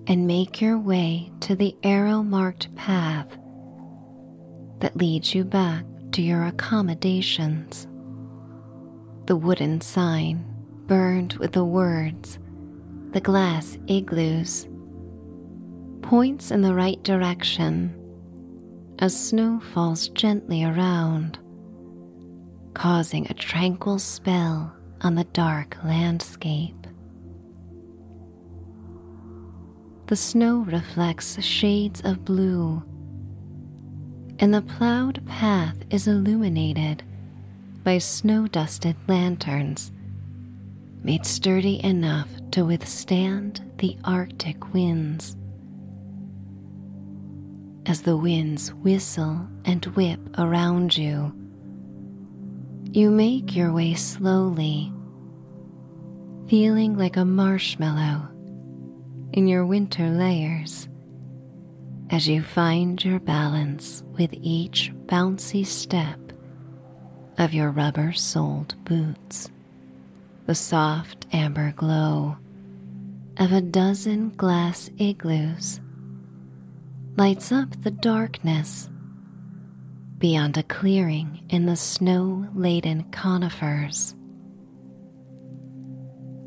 and 0.07 0.27
make 0.27 0.61
your 0.61 0.79
way 0.79 1.31
to 1.41 1.55
the 1.55 1.77
arrow 1.83 2.23
marked 2.23 2.75
path 2.75 3.39
that 4.81 4.97
leads 4.97 5.35
you 5.35 5.45
back 5.45 5.85
to 6.13 6.23
your 6.23 6.45
accommodations. 6.45 7.87
The 9.27 9.37
wooden 9.37 9.81
sign 9.81 10.45
burned 10.87 11.35
with 11.35 11.53
the 11.53 11.65
words, 11.65 12.39
the 13.13 13.21
glass 13.21 13.79
igloos, 13.87 14.67
points 16.03 16.51
in 16.51 16.63
the 16.63 16.75
right 16.75 17.03
direction 17.03 17.97
as 18.99 19.29
snow 19.29 19.61
falls 19.73 20.09
gently 20.09 20.65
around, 20.65 21.39
causing 22.75 23.27
a 23.27 23.35
tranquil 23.35 23.99
spell 23.99 24.75
on 25.01 25.15
the 25.15 25.25
dark 25.25 25.77
landscape. 25.85 26.80
The 30.11 30.17
snow 30.17 30.63
reflects 30.63 31.41
shades 31.41 32.01
of 32.01 32.25
blue, 32.25 32.83
and 34.41 34.53
the 34.53 34.61
plowed 34.61 35.25
path 35.25 35.77
is 35.89 36.09
illuminated 36.09 37.05
by 37.85 37.99
snow 37.99 38.49
dusted 38.49 38.97
lanterns 39.07 39.93
made 41.05 41.25
sturdy 41.25 41.81
enough 41.85 42.27
to 42.51 42.65
withstand 42.65 43.63
the 43.79 43.97
Arctic 44.03 44.75
winds. 44.75 45.37
As 47.87 48.03
the 48.03 48.17
winds 48.17 48.75
whistle 48.75 49.47
and 49.65 49.85
whip 49.95 50.19
around 50.39 50.99
you, 50.99 51.33
you 52.91 53.13
make 53.13 53.55
your 53.55 53.73
way 53.73 53.95
slowly, 53.95 54.93
feeling 56.49 56.99
like 56.99 57.17
a 57.17 57.25
marshmallow 57.25 58.30
in 59.33 59.47
your 59.47 59.65
winter 59.65 60.11
layers 60.11 60.89
as 62.11 62.29
you 62.29 62.43
find 62.43 63.05
your 63.05 63.21
balance 63.21 64.03
with 64.19 64.35
each 64.35 64.93
bouncy 65.07 65.65
step 65.65 66.19
of 67.39 67.55
your 67.55 67.71
rubber 67.71 68.13
soled 68.13 68.75
boots. 68.85 69.51
The 70.47 70.55
soft 70.55 71.27
amber 71.33 71.73
glow 71.73 72.37
of 73.39 73.53
a 73.53 73.61
dozen 73.61 74.31
glass 74.31 74.91
igloos 74.99 75.81
lights 77.17 77.53
up 77.53 77.83
the 77.83 77.91
darkness 77.91 78.91
beyond 80.19 80.59
a 80.59 80.63
clearing 80.65 81.45
in 81.49 81.67
the 81.67 81.77
snow 81.77 82.49
laden 82.55 83.05
conifers. 83.05 84.15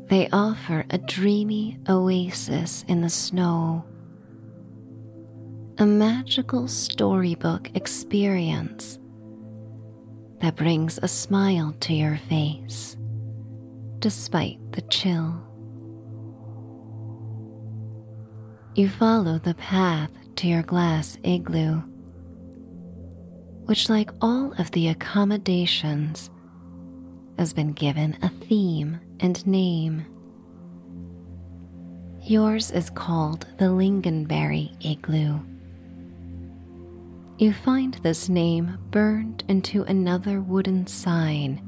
They 0.06 0.28
offer 0.30 0.84
a 0.90 0.98
dreamy 0.98 1.78
oasis 1.88 2.84
in 2.88 3.00
the 3.00 3.10
snow, 3.10 3.84
a 5.78 5.86
magical 5.86 6.68
storybook 6.68 7.74
experience 7.74 8.98
that 10.40 10.56
brings 10.56 10.98
a 11.02 11.08
smile 11.08 11.74
to 11.80 11.94
your 11.94 12.18
face 12.28 12.96
despite 14.04 14.58
the 14.72 14.82
chill. 14.82 15.40
You 18.74 18.90
follow 18.90 19.38
the 19.38 19.54
path 19.54 20.10
to 20.36 20.46
your 20.46 20.62
glass 20.62 21.16
igloo, 21.22 21.76
which, 23.64 23.88
like 23.88 24.10
all 24.20 24.52
of 24.58 24.70
the 24.72 24.88
accommodations, 24.88 26.28
has 27.38 27.54
been 27.54 27.72
given 27.72 28.18
a 28.20 28.28
theme 28.28 29.00
and 29.24 29.46
name. 29.46 30.04
Yours 32.20 32.70
is 32.70 32.90
called 32.90 33.46
the 33.56 33.64
Lingonberry 33.64 34.76
Igloo. 34.84 35.40
You 37.38 37.54
find 37.54 37.94
this 37.94 38.28
name 38.28 38.76
burned 38.90 39.42
into 39.48 39.82
another 39.84 40.42
wooden 40.42 40.86
sign 40.86 41.62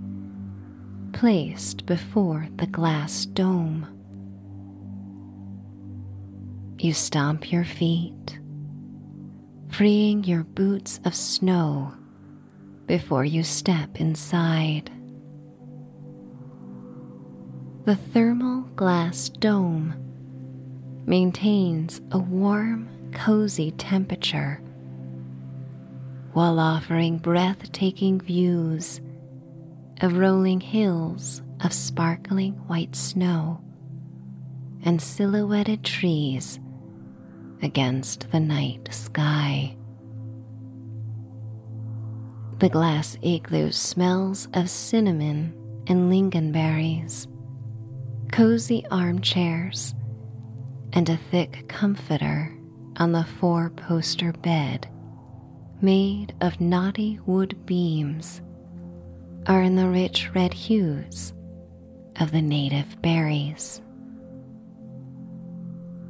placed 1.14 1.86
before 1.86 2.46
the 2.56 2.66
glass 2.66 3.24
dome. 3.24 3.86
You 6.78 6.92
stomp 6.92 7.50
your 7.50 7.64
feet, 7.64 8.38
freeing 9.70 10.24
your 10.24 10.44
boots 10.44 11.00
of 11.06 11.14
snow 11.14 11.94
before 12.84 13.24
you 13.24 13.42
step 13.42 13.98
inside. 13.98 14.90
The 17.86 17.94
thermal 17.94 18.62
glass 18.74 19.28
dome 19.28 19.94
maintains 21.06 22.00
a 22.10 22.18
warm, 22.18 22.88
cozy 23.12 23.70
temperature 23.70 24.60
while 26.32 26.58
offering 26.58 27.18
breathtaking 27.18 28.20
views 28.20 29.00
of 30.00 30.16
rolling 30.16 30.60
hills 30.60 31.42
of 31.60 31.72
sparkling 31.72 32.54
white 32.66 32.96
snow 32.96 33.62
and 34.82 35.00
silhouetted 35.00 35.84
trees 35.84 36.58
against 37.62 38.32
the 38.32 38.40
night 38.40 38.88
sky. 38.90 39.76
The 42.58 42.68
glass 42.68 43.16
igloo 43.22 43.70
smells 43.70 44.48
of 44.54 44.68
cinnamon 44.68 45.54
and 45.86 46.10
lingonberries, 46.10 47.28
cozy 48.36 48.84
armchairs, 48.90 49.94
and 50.92 51.08
a 51.08 51.16
thick 51.16 51.64
comforter 51.68 52.54
on 52.98 53.12
the 53.12 53.24
four 53.24 53.70
poster 53.70 54.30
bed 54.30 54.86
made 55.80 56.34
of 56.42 56.60
knotty 56.60 57.18
wood 57.24 57.56
beams 57.64 58.42
are 59.46 59.62
in 59.62 59.74
the 59.74 59.88
rich 59.88 60.30
red 60.34 60.52
hues 60.52 61.32
of 62.20 62.30
the 62.30 62.42
native 62.42 63.00
berries. 63.00 63.80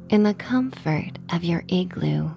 In 0.09 0.23
the 0.23 0.33
comfort 0.33 1.17
of 1.31 1.45
your 1.45 1.63
igloo, 1.69 2.31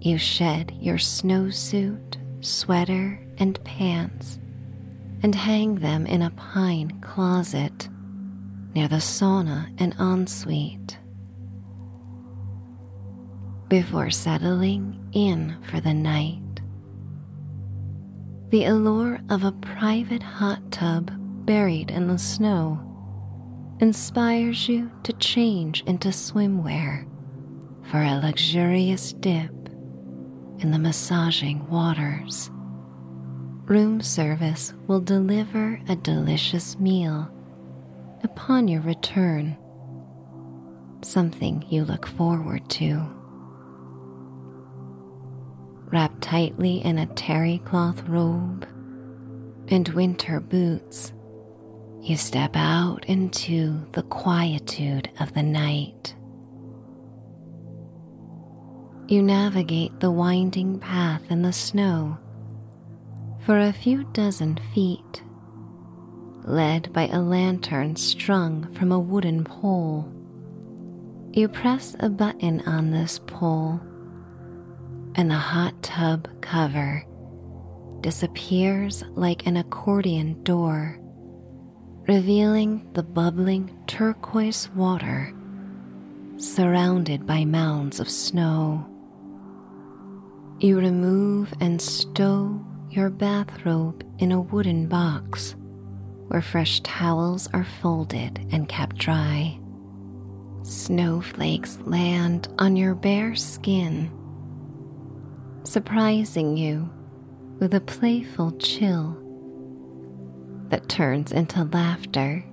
you 0.00 0.18
shed 0.18 0.72
your 0.80 0.98
snowsuit, 0.98 2.16
sweater, 2.40 3.24
and 3.38 3.62
pants 3.62 4.40
and 5.22 5.36
hang 5.36 5.76
them 5.76 6.04
in 6.04 6.20
a 6.20 6.30
pine 6.30 7.00
closet 7.00 7.88
near 8.76 8.88
the 8.88 8.96
sauna 8.96 9.74
and 9.78 9.94
ensuite. 9.98 10.98
Before 13.68 14.10
settling 14.10 15.08
in 15.12 15.56
for 15.62 15.80
the 15.80 15.94
night, 15.94 16.42
the 18.50 18.66
allure 18.66 19.18
of 19.30 19.44
a 19.44 19.52
private 19.52 20.22
hot 20.22 20.70
tub 20.70 21.10
buried 21.46 21.90
in 21.90 22.06
the 22.06 22.18
snow 22.18 22.82
inspires 23.80 24.68
you 24.68 24.90
to 25.04 25.12
change 25.14 25.82
into 25.86 26.08
swimwear 26.08 27.08
for 27.82 28.02
a 28.02 28.20
luxurious 28.20 29.14
dip 29.14 29.70
in 30.58 30.70
the 30.70 30.78
massaging 30.78 31.66
waters. 31.70 32.50
Room 33.64 34.02
service 34.02 34.74
will 34.86 35.00
deliver 35.00 35.80
a 35.88 35.96
delicious 35.96 36.78
meal 36.78 37.32
upon 38.22 38.68
your 38.68 38.80
return, 38.82 39.56
something 41.02 41.64
you 41.68 41.84
look 41.84 42.06
forward 42.06 42.68
to. 42.70 43.06
Wrapped 45.92 46.22
tightly 46.22 46.84
in 46.84 46.98
a 46.98 47.06
terry 47.06 47.58
cloth 47.64 48.02
robe 48.08 48.66
and 49.68 49.88
winter 49.88 50.40
boots, 50.40 51.12
You 52.02 52.16
step 52.16 52.52
out 52.54 53.04
into 53.06 53.86
the 53.92 54.02
quietude 54.04 55.10
of 55.20 55.34
the 55.34 55.42
night. 55.42 56.14
You 59.08 59.22
navigate 59.22 60.00
the 60.00 60.10
winding 60.10 60.80
path 60.80 61.22
in 61.30 61.42
the 61.42 61.52
snow 61.52 62.18
for 63.44 63.58
a 63.60 63.72
few 63.72 64.02
dozen 64.12 64.58
feet, 64.74 65.22
led 66.46 66.92
by 66.92 67.08
a 67.08 67.20
lantern 67.20 67.96
strung 67.96 68.72
from 68.72 68.92
a 68.92 68.98
wooden 68.98 69.44
pole. 69.44 70.10
You 71.32 71.48
press 71.48 71.94
a 72.00 72.08
button 72.08 72.62
on 72.62 72.92
this 72.92 73.18
pole, 73.26 73.80
and 75.16 75.30
the 75.30 75.34
hot 75.34 75.82
tub 75.82 76.28
cover 76.40 77.04
disappears 78.00 79.04
like 79.14 79.46
an 79.46 79.56
accordion 79.56 80.42
door 80.44 80.98
revealing 82.06 82.88
the 82.92 83.02
bubbling 83.02 83.76
turquoise 83.88 84.70
water 84.76 85.34
surrounded 86.36 87.26
by 87.26 87.44
mounds 87.44 87.98
of 87.98 88.08
snow. 88.08 88.86
You 90.60 90.78
remove 90.78 91.52
and 91.60 91.82
stow 91.82 92.64
your 92.90 93.10
bathrobe 93.10 94.04
in 94.18 94.30
a 94.30 94.40
wooden 94.40 94.86
box 94.86 95.56
where 96.28 96.42
fresh 96.42 96.80
towels 96.80 97.48
are 97.52 97.66
folded 97.80 98.46
and 98.50 98.68
kept 98.68 98.96
dry. 98.96 99.58
Snowflakes 100.62 101.78
land 101.82 102.48
on 102.58 102.76
your 102.76 102.94
bare 102.94 103.36
skin, 103.36 104.10
surprising 105.62 106.56
you 106.56 106.90
with 107.60 107.74
a 107.74 107.80
playful 107.80 108.50
chill 108.58 109.16
that 110.68 110.88
turns 110.88 111.30
into 111.30 111.62
laughter 111.64 112.44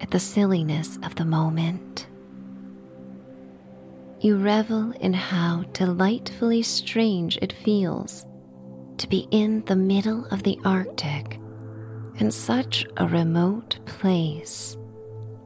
at 0.00 0.10
the 0.10 0.20
silliness 0.20 0.98
of 1.02 1.16
the 1.16 1.24
moment. 1.24 2.06
You 4.20 4.36
revel 4.36 4.92
in 5.00 5.12
how 5.14 5.64
delightfully 5.72 6.62
strange 6.62 7.38
it 7.42 7.52
feels 7.52 8.24
to 8.98 9.08
be 9.08 9.26
in 9.32 9.64
the 9.64 9.74
middle 9.74 10.26
of 10.26 10.44
the 10.44 10.58
Arctic 10.64 11.40
in 12.18 12.30
such 12.30 12.86
a 12.96 13.06
remote 13.06 13.78
place, 13.86 14.76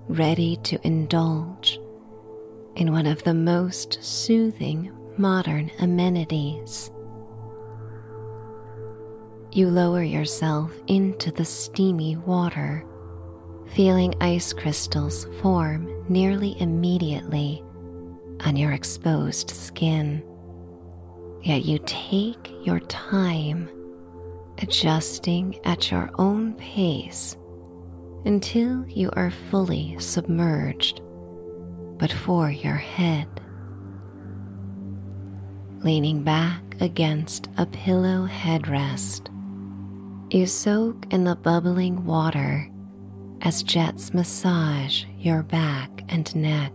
ready 0.08 0.56
to 0.64 0.84
indulge 0.86 1.78
in 2.76 2.92
one 2.92 3.06
of 3.06 3.22
the 3.24 3.34
most 3.34 4.02
soothing 4.02 4.92
modern 5.16 5.70
amenities 5.80 6.90
you 9.56 9.70
lower 9.70 10.02
yourself 10.02 10.70
into 10.86 11.30
the 11.30 11.44
steamy 11.44 12.14
water, 12.14 12.84
feeling 13.68 14.14
ice 14.20 14.52
crystals 14.52 15.26
form 15.40 16.04
nearly 16.10 16.60
immediately 16.60 17.64
on 18.44 18.54
your 18.54 18.72
exposed 18.72 19.48
skin. 19.48 20.22
Yet 21.40 21.64
you 21.64 21.78
take 21.86 22.52
your 22.66 22.80
time, 22.80 23.70
adjusting 24.58 25.58
at 25.64 25.90
your 25.90 26.10
own 26.18 26.54
pace 26.54 27.36
until 28.24 28.86
you 28.88 29.10
are 29.12 29.30
fully 29.50 29.96
submerged, 29.98 31.00
but 31.98 32.12
for 32.12 32.50
your 32.50 32.74
head. 32.74 33.28
Leaning 35.80 36.22
back 36.22 36.62
against 36.80 37.48
a 37.58 37.66
pillow 37.66 38.26
headrest, 38.26 39.30
you 40.32 40.46
soak 40.46 41.12
in 41.12 41.24
the 41.24 41.36
bubbling 41.36 42.04
water 42.04 42.68
as 43.42 43.62
jets 43.62 44.12
massage 44.12 45.04
your 45.18 45.42
back 45.42 46.02
and 46.08 46.34
neck. 46.34 46.72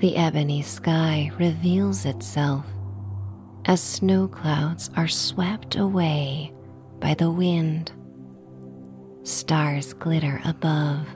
The 0.00 0.16
ebony 0.16 0.60
sky 0.60 1.30
reveals 1.38 2.04
itself 2.04 2.66
as 3.66 3.82
snow 3.82 4.28
clouds 4.28 4.90
are 4.96 5.08
swept 5.08 5.76
away 5.76 6.52
by 7.00 7.14
the 7.14 7.30
wind. 7.30 7.92
Stars 9.22 9.94
glitter 9.94 10.40
above, 10.44 11.06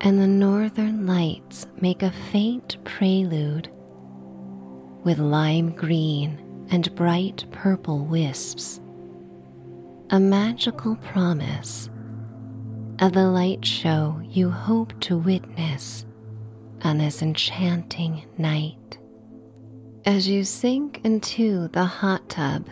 and 0.00 0.20
the 0.20 0.26
northern 0.26 1.06
lights 1.06 1.66
make 1.80 2.02
a 2.02 2.12
faint 2.30 2.76
prelude 2.84 3.68
with 5.04 5.18
lime 5.18 5.70
green 5.70 6.66
and 6.70 6.94
bright 6.94 7.44
purple 7.50 8.04
wisps, 8.04 8.80
a 10.10 10.20
magical 10.20 10.94
promise 10.96 11.90
of 13.00 13.12
the 13.12 13.26
light 13.26 13.64
show 13.64 14.22
you 14.28 14.48
hope 14.48 14.98
to 15.00 15.18
witness 15.18 16.06
on 16.84 16.98
this 16.98 17.20
enchanting 17.20 18.24
night. 18.38 18.98
As 20.04 20.26
you 20.26 20.42
sink 20.42 21.00
into 21.04 21.68
the 21.68 21.84
hot 21.84 22.28
tub, 22.28 22.68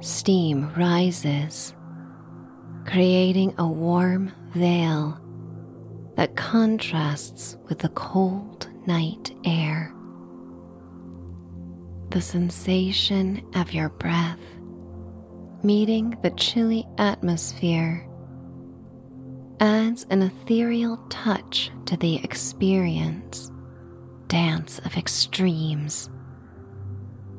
steam 0.00 0.70
rises, 0.74 1.74
creating 2.84 3.54
a 3.56 3.66
warm 3.66 4.30
veil 4.52 5.18
that 6.16 6.36
contrasts 6.36 7.56
with 7.70 7.78
the 7.78 7.88
cold 7.88 8.68
night 8.86 9.34
air. 9.46 9.94
The 12.10 12.20
sensation 12.20 13.42
of 13.54 13.72
your 13.72 13.88
breath 13.88 14.40
meeting 15.62 16.18
the 16.22 16.30
chilly 16.32 16.86
atmosphere 16.98 18.06
adds 19.58 20.04
an 20.10 20.20
ethereal 20.20 20.98
touch 21.08 21.70
to 21.86 21.96
the 21.96 22.16
experience, 22.22 23.50
dance 24.28 24.78
of 24.80 24.98
extremes 24.98 26.10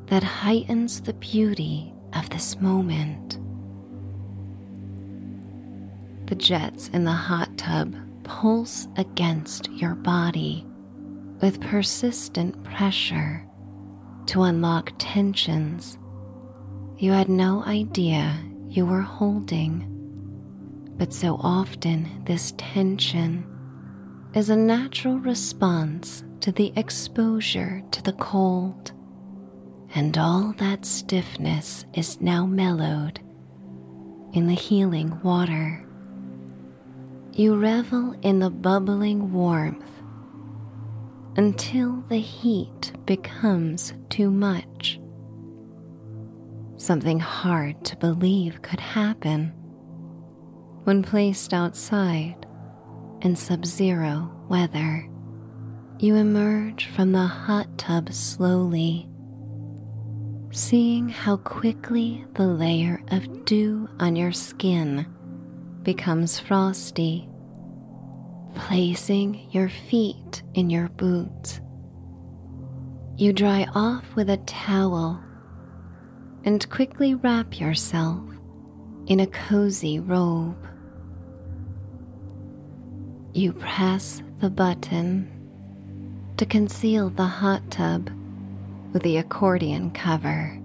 that 0.08 0.24
heightens 0.24 1.02
the 1.02 1.14
beauty 1.14 1.94
of 2.14 2.30
this 2.30 2.60
moment. 2.60 3.40
The 6.28 6.36
jets 6.36 6.90
in 6.90 7.04
the 7.06 7.12
hot 7.12 7.58
tub 7.58 7.96
pulse 8.24 8.88
against 8.98 9.72
your 9.72 9.96
body 9.96 10.66
with 11.42 11.62
persistent 11.62 12.64
pressure 12.64 13.46
to 14.28 14.44
unlock 14.44 14.92
tensions 14.98 15.98
you 17.00 17.12
had 17.12 17.30
no 17.30 17.64
idea 17.66 18.36
you 18.70 18.84
were 18.84 19.02
holding. 19.02 19.86
But 20.98 21.14
so 21.14 21.40
often, 21.44 22.24
this 22.26 22.56
tension 22.58 23.46
is 24.34 24.50
a 24.50 24.56
natural 24.56 25.20
response 25.20 26.24
to 26.40 26.52
the 26.52 26.74
exposure 26.76 27.84
to 27.92 28.02
the 28.02 28.14
cold, 28.14 28.94
and 29.96 30.18
all 30.18 30.54
that 30.58 30.86
stiffness 30.86 31.86
is 31.94 32.20
now 32.22 32.46
mellowed 32.46 33.20
in 34.34 34.48
the 34.48 34.54
healing 34.54 35.20
water. 35.24 35.86
You 37.34 37.56
revel 37.56 38.16
in 38.22 38.40
the 38.40 38.50
bubbling 38.50 39.32
warmth 39.32 39.90
until 41.36 42.04
the 42.10 42.18
heat 42.18 42.94
becomes 43.06 43.94
too 44.10 44.32
much. 44.32 45.00
Something 46.78 47.20
hard 47.20 47.84
to 47.86 47.96
believe 47.98 48.62
could 48.62 48.80
happen 48.80 49.54
when 50.84 51.04
placed 51.04 51.54
outside 51.54 52.46
in 53.22 53.36
sub 53.36 53.66
zero 53.66 54.32
weather. 54.48 55.08
You 56.00 56.16
emerge 56.16 56.88
from 56.88 57.12
the 57.12 57.26
hot 57.26 57.78
tub 57.78 58.14
slowly, 58.14 59.10
seeing 60.58 61.08
how 61.08 61.38
quickly 61.38 62.26
the 62.34 62.48
layer 62.48 63.00
of 63.12 63.46
dew 63.46 63.88
on 64.00 64.16
your 64.16 64.32
skin 64.32 65.06
becomes 65.84 66.40
frosty 66.40 67.30
placing 68.56 69.48
your 69.52 69.70
feet 69.70 70.42
in 70.56 70.72
your 70.72 70.90
boots. 70.90 71.62
You 73.18 73.34
dry 73.34 73.68
off 73.76 74.04
with 74.16 74.32
a 74.32 74.38
towel 74.38 75.24
and 76.44 76.68
quickly 76.72 77.14
wrap 77.14 77.60
yourself 77.60 78.24
in 79.06 79.20
a 79.20 79.28
cozy 79.28 80.00
robe. 80.00 80.58
You 83.36 83.54
press 83.54 84.24
the 84.40 84.50
button 84.50 85.32
to 86.38 86.48
conceal 86.48 87.12
the 87.12 87.28
hot 87.28 87.70
tub 87.70 88.10
with 88.94 89.04
the 89.04 89.18
accordion 89.18 89.92
cover, 89.92 90.60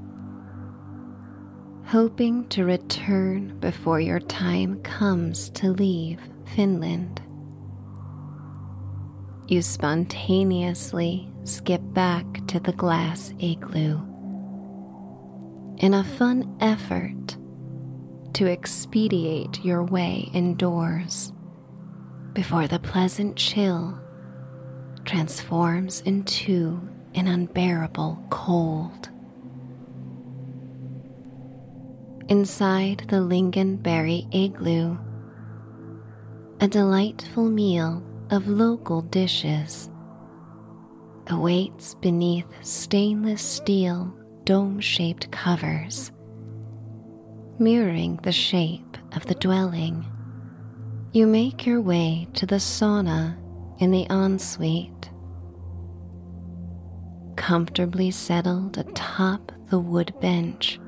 hoping 1.87 2.49
to 2.49 2.65
return 2.65 3.59
before 3.61 4.01
your 4.01 4.21
time 4.21 4.81
comes 4.83 5.51
to 5.51 5.71
leave 5.71 6.21
Finland. 6.55 7.21
You 9.49 9.61
spontaneously 9.63 11.29
skip 11.45 11.83
back 11.93 12.47
to 12.47 12.61
the 12.61 12.73
glass 12.73 13.33
igloo 13.41 14.01
in 15.79 15.95
a 15.95 16.05
fun 16.05 16.57
effort 16.61 17.37
to 18.35 18.51
expedite 18.51 19.63
your 19.65 19.83
way 19.85 20.31
indoors 20.33 21.33
before 22.33 22.67
the 22.67 22.79
pleasant 22.79 23.37
chill 23.37 23.99
transforms 25.05 26.01
into 26.03 26.81
an 27.15 27.29
unbearable 27.29 28.23
cold. 28.31 29.09
Inside 32.29 33.05
the 33.09 33.17
lingonberry 33.17 34.27
igloo, 34.35 34.97
a 36.61 36.69
delightful 36.69 37.49
meal 37.49 38.03
of 38.31 38.49
local 38.49 39.03
dishes 39.03 39.91
awaits 41.29 41.95
beneath 41.97 42.47
stainless 42.63 43.43
steel 43.43 44.15
dome 44.45 44.81
shaped 44.81 45.31
covers, 45.31 46.11
mirroring 47.59 48.19
the 48.23 48.33
shape 48.33 48.97
of 49.15 49.27
the 49.27 49.35
dwelling. 49.35 50.05
You 51.13 51.27
make 51.27 51.67
your 51.67 51.81
way 51.81 52.29
to 52.35 52.47
the 52.47 52.57
sauna 52.57 53.37
in 53.79 53.91
the 53.91 54.07
ensuite. 54.09 55.11
Comfortably 57.37 58.11
settled 58.11 58.79
atop 58.79 59.53
the 59.71 59.79
wood 59.79 60.13
bench, 60.21 60.79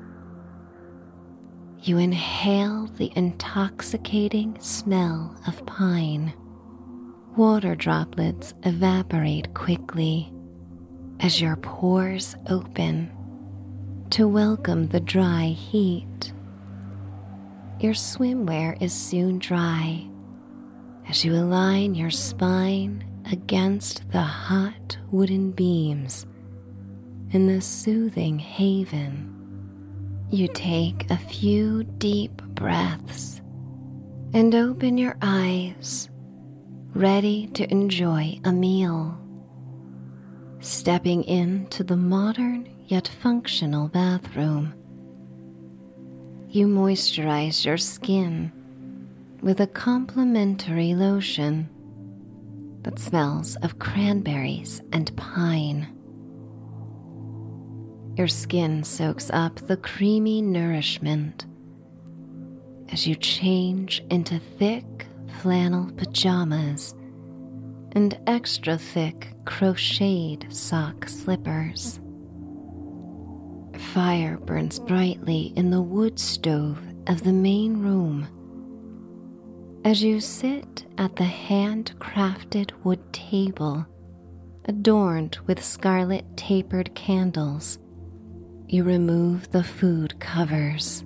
you 1.81 1.97
inhale 1.97 2.87
the 2.97 3.11
intoxicating 3.15 4.57
smell 4.59 5.35
of 5.47 5.65
pine. 5.65 6.33
Water 7.35 7.75
droplets 7.75 8.53
evaporate 8.63 9.53
quickly 9.53 10.31
as 11.19 11.41
your 11.41 11.55
pores 11.57 12.35
open 12.47 13.11
to 14.11 14.27
welcome 14.27 14.87
the 14.87 14.99
dry 14.99 15.47
heat. 15.47 16.31
Your 17.79 17.93
swimwear 17.93 18.81
is 18.81 18.93
soon 18.93 19.39
dry 19.39 20.07
as 21.09 21.25
you 21.25 21.35
align 21.35 21.95
your 21.95 22.11
spine 22.11 23.03
against 23.31 24.09
the 24.11 24.21
hot 24.21 24.97
wooden 25.11 25.51
beams 25.51 26.25
in 27.35 27.47
the 27.47 27.59
soothing 27.59 28.39
haven. 28.39 29.29
You 30.31 30.47
take 30.47 31.11
a 31.11 31.17
few 31.17 31.83
deep 31.83 32.41
breaths 32.41 33.41
and 34.33 34.55
open 34.55 34.97
your 34.97 35.17
eyes 35.21 36.09
ready 36.93 37.47
to 37.47 37.69
enjoy 37.69 38.39
a 38.45 38.53
meal. 38.53 39.19
Stepping 40.61 41.25
into 41.25 41.83
the 41.83 41.97
modern 41.97 42.69
yet 42.87 43.09
functional 43.09 43.89
bathroom, 43.89 44.73
you 46.47 46.67
moisturize 46.67 47.65
your 47.65 47.77
skin 47.77 48.49
with 49.41 49.59
a 49.59 49.67
complimentary 49.67 50.95
lotion 50.95 51.69
that 52.83 52.97
smells 52.97 53.57
of 53.57 53.77
cranberries 53.77 54.81
and 54.93 55.13
pine. 55.17 55.91
Your 58.17 58.27
skin 58.29 58.83
soaks 58.83 59.29
up 59.31 59.55
the 59.55 59.75
creamy 59.75 60.41
nourishment 60.41 61.45
as 62.89 63.05
you 63.05 63.15
change 63.15 64.01
into 64.09 64.39
thick 64.39 65.07
flannel 65.41 65.91
pajamas 65.97 66.95
and 67.91 68.17
extra 68.25 68.77
thick 68.77 69.33
crocheted 69.43 70.53
sock 70.53 71.09
slippers. 71.09 71.99
Fire 73.93 74.37
burns 74.37 74.79
brightly 74.79 75.51
in 75.57 75.69
the 75.69 75.81
wood 75.81 76.17
stove 76.17 76.79
of 77.07 77.23
the 77.23 77.33
main 77.33 77.81
room. 77.81 78.27
As 79.83 80.01
you 80.01 80.21
sit 80.21 80.85
at 80.97 81.17
the 81.17 81.23
handcrafted 81.25 82.71
wood 82.85 83.11
table, 83.11 83.85
adorned 84.65 85.37
with 85.47 85.63
scarlet 85.63 86.25
tapered 86.37 86.95
candles, 86.95 87.77
you 88.67 88.83
remove 88.83 89.51
the 89.51 89.63
food 89.63 90.19
covers, 90.19 91.03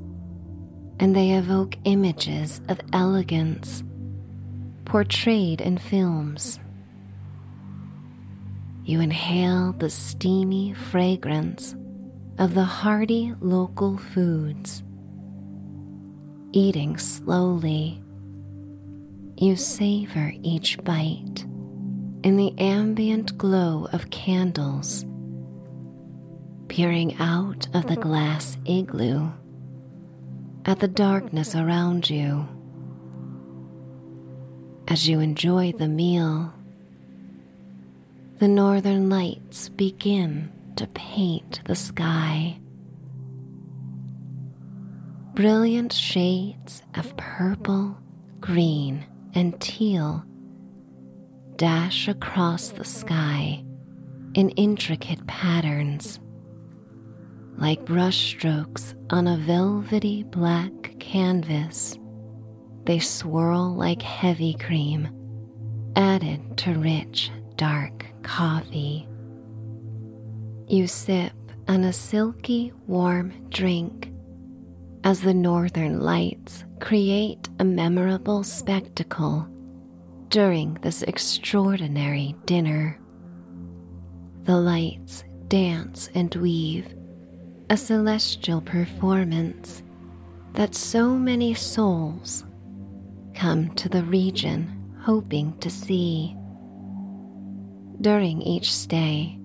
and 0.99 1.15
they 1.15 1.31
evoke 1.31 1.75
images 1.83 2.61
of 2.69 2.79
elegance 2.93 3.83
portrayed 4.85 5.61
in 5.61 5.77
films. 5.77 6.59
You 8.83 9.01
inhale 9.01 9.73
the 9.73 9.89
steamy 9.89 10.73
fragrance 10.73 11.75
of 12.39 12.55
the 12.55 12.63
hearty 12.63 13.33
local 13.39 13.97
foods. 13.97 14.81
Eating 16.53 16.97
slowly, 16.97 18.01
you 19.35 19.55
savor 19.55 20.33
each 20.41 20.83
bite 20.83 21.45
in 22.23 22.35
the 22.35 22.53
ambient 22.57 23.37
glow 23.37 23.87
of 23.93 24.09
candles 24.09 25.05
peering 26.69 27.15
out 27.19 27.67
of 27.73 27.87
the 27.87 27.95
glass 27.95 28.55
igloo 28.65 29.29
at 30.65 30.79
the 30.79 30.87
darkness 30.87 31.55
around 31.55 32.09
you. 32.09 32.47
As 34.87 35.09
you 35.09 35.19
enjoy 35.19 35.71
the 35.73 35.87
meal, 35.87 36.53
the 38.37 38.47
northern 38.47 39.09
lights 39.09 39.69
begin 39.69 40.51
to 40.77 40.87
paint 40.87 41.61
the 41.65 41.75
sky. 41.75 42.57
Brilliant 45.33 45.91
shades 45.91 46.83
of 46.95 47.15
purple, 47.17 47.97
green, 48.39 49.05
and 49.33 49.59
teal 49.59 50.23
dash 51.55 52.07
across 52.07 52.69
the 52.69 52.85
sky 52.85 53.63
in 54.33 54.49
intricate 54.51 55.25
patterns, 55.27 56.19
like 57.59 57.83
brushstrokes 57.83 58.95
on 59.11 59.27
a 59.27 59.37
velvety 59.37 60.23
black 60.23 60.97
canvas. 60.99 61.99
They 62.85 62.99
swirl 62.99 63.75
like 63.75 64.01
heavy 64.01 64.53
cream, 64.53 65.09
added 65.95 66.57
to 66.59 66.73
rich, 66.79 67.31
dark 67.57 68.05
coffee. 68.23 69.07
You 70.67 70.87
sip 70.87 71.33
on 71.67 71.83
a 71.83 71.91
silky, 71.93 72.71
warm 72.87 73.33
drink 73.49 74.11
as 75.03 75.21
the 75.21 75.33
northern 75.33 75.99
lights 75.99 76.63
create 76.79 77.49
a 77.59 77.65
memorable 77.65 78.43
spectacle 78.43 79.47
during 80.29 80.75
this 80.75 81.01
extraordinary 81.03 82.35
dinner. 82.45 82.99
The 84.43 84.55
lights 84.55 85.25
dance 85.47 86.09
and 86.15 86.33
weave, 86.35 86.93
a 87.69 87.77
celestial 87.77 88.61
performance 88.61 89.83
that 90.53 90.73
so 90.73 91.13
many 91.13 91.53
souls 91.53 92.43
come 93.35 93.69
to 93.75 93.87
the 93.87 94.03
region 94.03 94.93
hoping 95.01 95.57
to 95.59 95.69
see. 95.69 96.35
During 98.01 98.41
each 98.41 98.73
stay, 98.73 99.39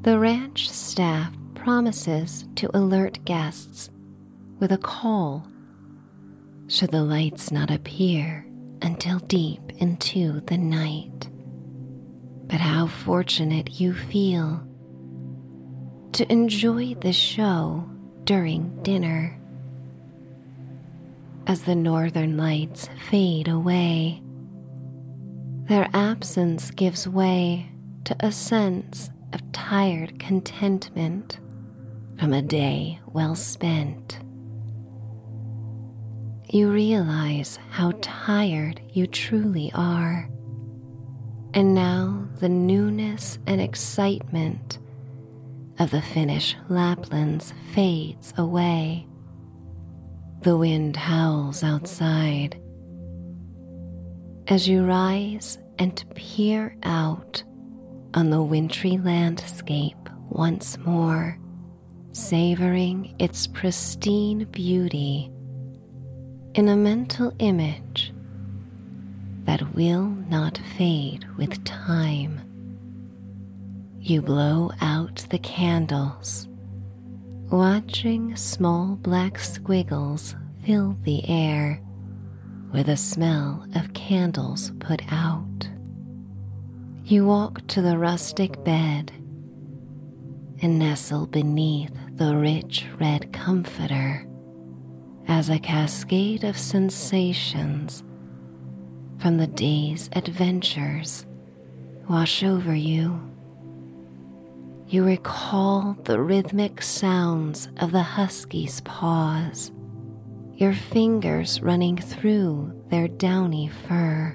the 0.00 0.18
ranch 0.18 0.68
staff 0.70 1.32
promises 1.54 2.46
to 2.56 2.68
alert 2.76 3.24
guests 3.24 3.90
with 4.58 4.72
a 4.72 4.78
call 4.78 5.46
should 6.66 6.90
the 6.90 7.02
lights 7.02 7.52
not 7.52 7.70
appear 7.70 8.44
until 8.82 9.20
deep 9.20 9.60
into 9.78 10.40
the 10.42 10.58
night. 10.58 11.28
But 12.46 12.60
how 12.60 12.86
fortunate 12.86 13.80
you 13.80 13.94
feel 13.94 14.67
to 16.12 16.30
enjoy 16.32 16.94
the 16.94 17.12
show 17.12 17.88
during 18.24 18.82
dinner 18.82 19.38
as 21.46 21.62
the 21.62 21.74
northern 21.74 22.36
lights 22.36 22.88
fade 23.10 23.48
away. 23.48 24.22
Their 25.68 25.88
absence 25.94 26.70
gives 26.70 27.08
way 27.08 27.70
to 28.04 28.16
a 28.20 28.30
sense 28.30 29.10
of 29.32 29.52
tired 29.52 30.18
contentment 30.18 31.38
from 32.18 32.32
a 32.32 32.42
day 32.42 33.00
well 33.06 33.34
spent. 33.34 34.18
You 36.50 36.70
realize 36.70 37.58
how 37.70 37.92
tired 38.00 38.80
you 38.92 39.06
truly 39.06 39.70
are, 39.74 40.28
and 41.54 41.74
now 41.74 42.28
the 42.40 42.48
newness 42.48 43.38
and 43.46 43.60
excitement 43.60 44.78
of 45.78 45.90
the 45.90 46.02
Finnish 46.02 46.56
Laplands 46.68 47.52
fades 47.72 48.34
away 48.36 49.06
the 50.42 50.56
wind 50.56 50.96
howls 50.96 51.62
outside. 51.62 52.60
As 54.46 54.68
you 54.68 54.84
rise 54.84 55.58
and 55.78 56.04
peer 56.14 56.76
out 56.84 57.42
on 58.14 58.30
the 58.30 58.42
wintry 58.42 58.98
landscape 58.98 59.96
once 60.28 60.78
more, 60.78 61.38
savoring 62.12 63.14
its 63.18 63.46
pristine 63.46 64.44
beauty 64.46 65.30
in 66.54 66.68
a 66.68 66.76
mental 66.76 67.32
image 67.38 68.12
that 69.44 69.74
will 69.74 70.06
not 70.06 70.58
fade 70.76 71.24
with 71.36 71.62
time. 71.64 72.47
You 74.08 74.22
blow 74.22 74.70
out 74.80 75.26
the 75.28 75.38
candles, 75.38 76.48
watching 77.50 78.34
small 78.36 78.96
black 78.96 79.38
squiggles 79.38 80.34
fill 80.64 80.96
the 81.02 81.28
air 81.28 81.82
with 82.72 82.86
the 82.86 82.96
smell 82.96 83.66
of 83.74 83.92
candles 83.92 84.72
put 84.78 85.02
out. 85.12 85.68
You 87.04 87.26
walk 87.26 87.66
to 87.66 87.82
the 87.82 87.98
rustic 87.98 88.64
bed 88.64 89.12
and 90.62 90.78
nestle 90.78 91.26
beneath 91.26 91.92
the 92.14 92.34
rich 92.34 92.86
red 92.98 93.30
comforter 93.34 94.26
as 95.26 95.50
a 95.50 95.58
cascade 95.58 96.44
of 96.44 96.56
sensations 96.56 98.02
from 99.18 99.36
the 99.36 99.48
day's 99.48 100.08
adventures 100.14 101.26
wash 102.08 102.42
over 102.42 102.74
you. 102.74 103.27
You 104.90 105.04
recall 105.04 105.98
the 106.04 106.18
rhythmic 106.18 106.80
sounds 106.80 107.68
of 107.76 107.92
the 107.92 108.02
husky's 108.02 108.80
paws, 108.80 109.70
your 110.54 110.72
fingers 110.72 111.60
running 111.60 111.98
through 111.98 112.72
their 112.88 113.06
downy 113.06 113.68
fur, 113.68 114.34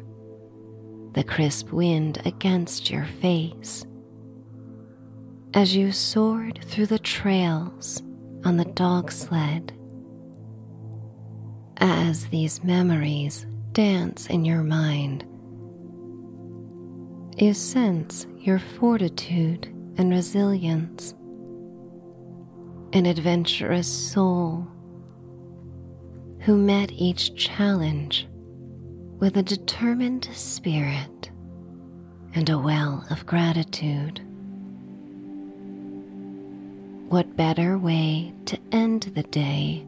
the 1.13 1.23
crisp 1.23 1.71
wind 1.71 2.21
against 2.23 2.91
your 2.91 3.05
face. 3.05 3.83
As 5.55 5.75
you 5.75 5.91
soared 5.91 6.63
through 6.63 6.85
the 6.85 6.99
trails 6.99 8.03
on 8.45 8.57
the 8.57 8.65
dog 8.65 9.11
sled, 9.11 9.73
as 11.77 12.27
these 12.27 12.63
memories 12.63 13.47
dance 13.71 14.27
in 14.27 14.45
your 14.45 14.61
mind, 14.61 15.25
you 17.41 17.55
sense 17.55 18.27
your 18.37 18.59
fortitude 18.59 19.72
and 19.97 20.11
resilience, 20.11 21.13
an 22.93 23.05
adventurous 23.05 23.87
soul 23.87 24.67
who 26.39 26.57
met 26.57 26.91
each 26.91 27.35
challenge 27.35 28.27
with 29.19 29.37
a 29.37 29.43
determined 29.43 30.27
spirit 30.33 31.29
and 32.35 32.49
a 32.49 32.57
well 32.57 33.05
of 33.09 33.25
gratitude. 33.25 34.19
What 37.09 37.35
better 37.35 37.77
way 37.77 38.33
to 38.45 38.59
end 38.71 39.03
the 39.15 39.23
day 39.23 39.85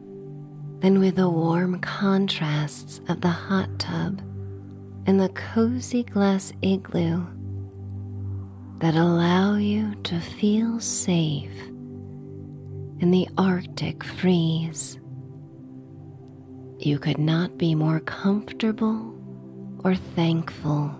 than 0.80 1.00
with 1.00 1.16
the 1.16 1.28
warm 1.28 1.80
contrasts 1.80 3.00
of 3.08 3.20
the 3.20 3.28
hot 3.28 3.78
tub 3.78 4.20
and 5.06 5.20
the 5.20 5.28
cozy 5.30 6.04
glass 6.04 6.52
igloo 6.62 7.26
that 8.78 8.94
allow 8.94 9.54
you 9.54 9.94
to 10.04 10.20
feel 10.20 10.78
safe 10.80 11.58
in 13.00 13.10
the 13.10 13.28
Arctic 13.38 14.04
freeze. 14.04 14.98
You 16.78 16.98
could 16.98 17.18
not 17.18 17.56
be 17.56 17.74
more 17.74 18.00
comfortable 18.00 19.14
or 19.82 19.94
thankful 19.94 20.94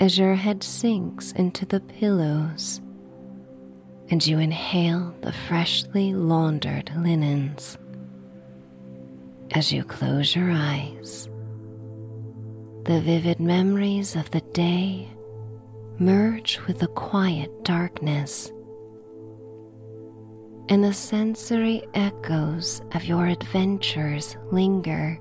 as 0.00 0.18
your 0.18 0.34
head 0.34 0.62
sinks 0.62 1.32
into 1.32 1.64
the 1.66 1.80
pillows 1.80 2.80
and 4.08 4.24
you 4.24 4.38
inhale 4.38 5.14
the 5.22 5.32
freshly 5.32 6.12
laundered 6.12 6.90
linens. 6.96 7.78
As 9.52 9.72
you 9.72 9.84
close 9.84 10.34
your 10.34 10.50
eyes, 10.50 11.28
the 12.84 13.00
vivid 13.00 13.40
memories 13.40 14.14
of 14.16 14.30
the 14.30 14.42
day 14.52 15.08
merge 15.98 16.58
with 16.66 16.78
the 16.78 16.88
quiet 16.88 17.64
darkness, 17.64 18.52
and 20.68 20.82
the 20.82 20.92
sensory 20.92 21.82
echoes 21.94 22.82
of 22.92 23.04
your 23.04 23.26
adventures 23.26 24.36
linger. 24.50 25.18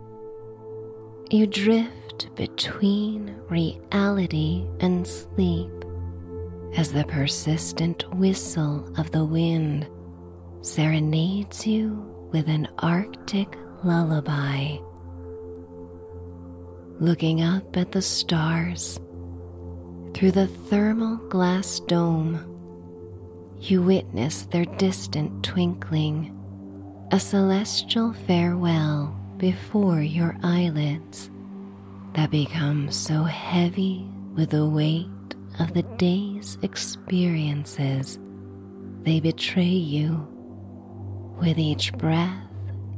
You 1.30 1.48
drift 1.48 2.36
between 2.36 3.36
reality 3.50 4.68
and 4.80 5.08
sleep 5.08 5.72
as 6.76 6.92
the 6.92 7.06
persistent 7.06 8.04
whistle 8.16 8.92
of 8.98 9.12
the 9.12 9.24
wind 9.24 9.88
serenades 10.62 11.66
you 11.66 12.12
with 12.32 12.50
an 12.50 12.68
Arctic 12.80 13.58
lullaby. 13.84 14.78
Looking 17.00 17.42
up 17.42 17.78
at 17.78 17.92
the 17.92 18.02
stars 18.02 19.00
through 20.16 20.32
the 20.32 20.47
thermal 20.47 21.18
glass 21.28 21.82
dome, 21.82 22.39
you 23.59 23.82
witness 23.82 24.43
their 24.43 24.63
distant 24.63 25.43
twinkling, 25.43 26.32
a 27.11 27.20
celestial 27.20 28.13
farewell 28.13 29.13
before 29.36 29.99
your 29.99 30.38
eyelids 30.41 31.30
that 32.13 32.32
become 32.32 32.89
so 32.89 33.24
heavy 33.24 34.07
with 34.36 34.51
the 34.51 34.66
weight 34.66 35.09
of 35.59 35.74
the 35.74 35.84
day's 35.97 36.57
experiences, 36.61 38.18
they 39.01 39.20
betray 39.20 39.63
you. 39.63 40.26
With 41.41 41.59
each 41.59 41.91
breath, 41.91 42.47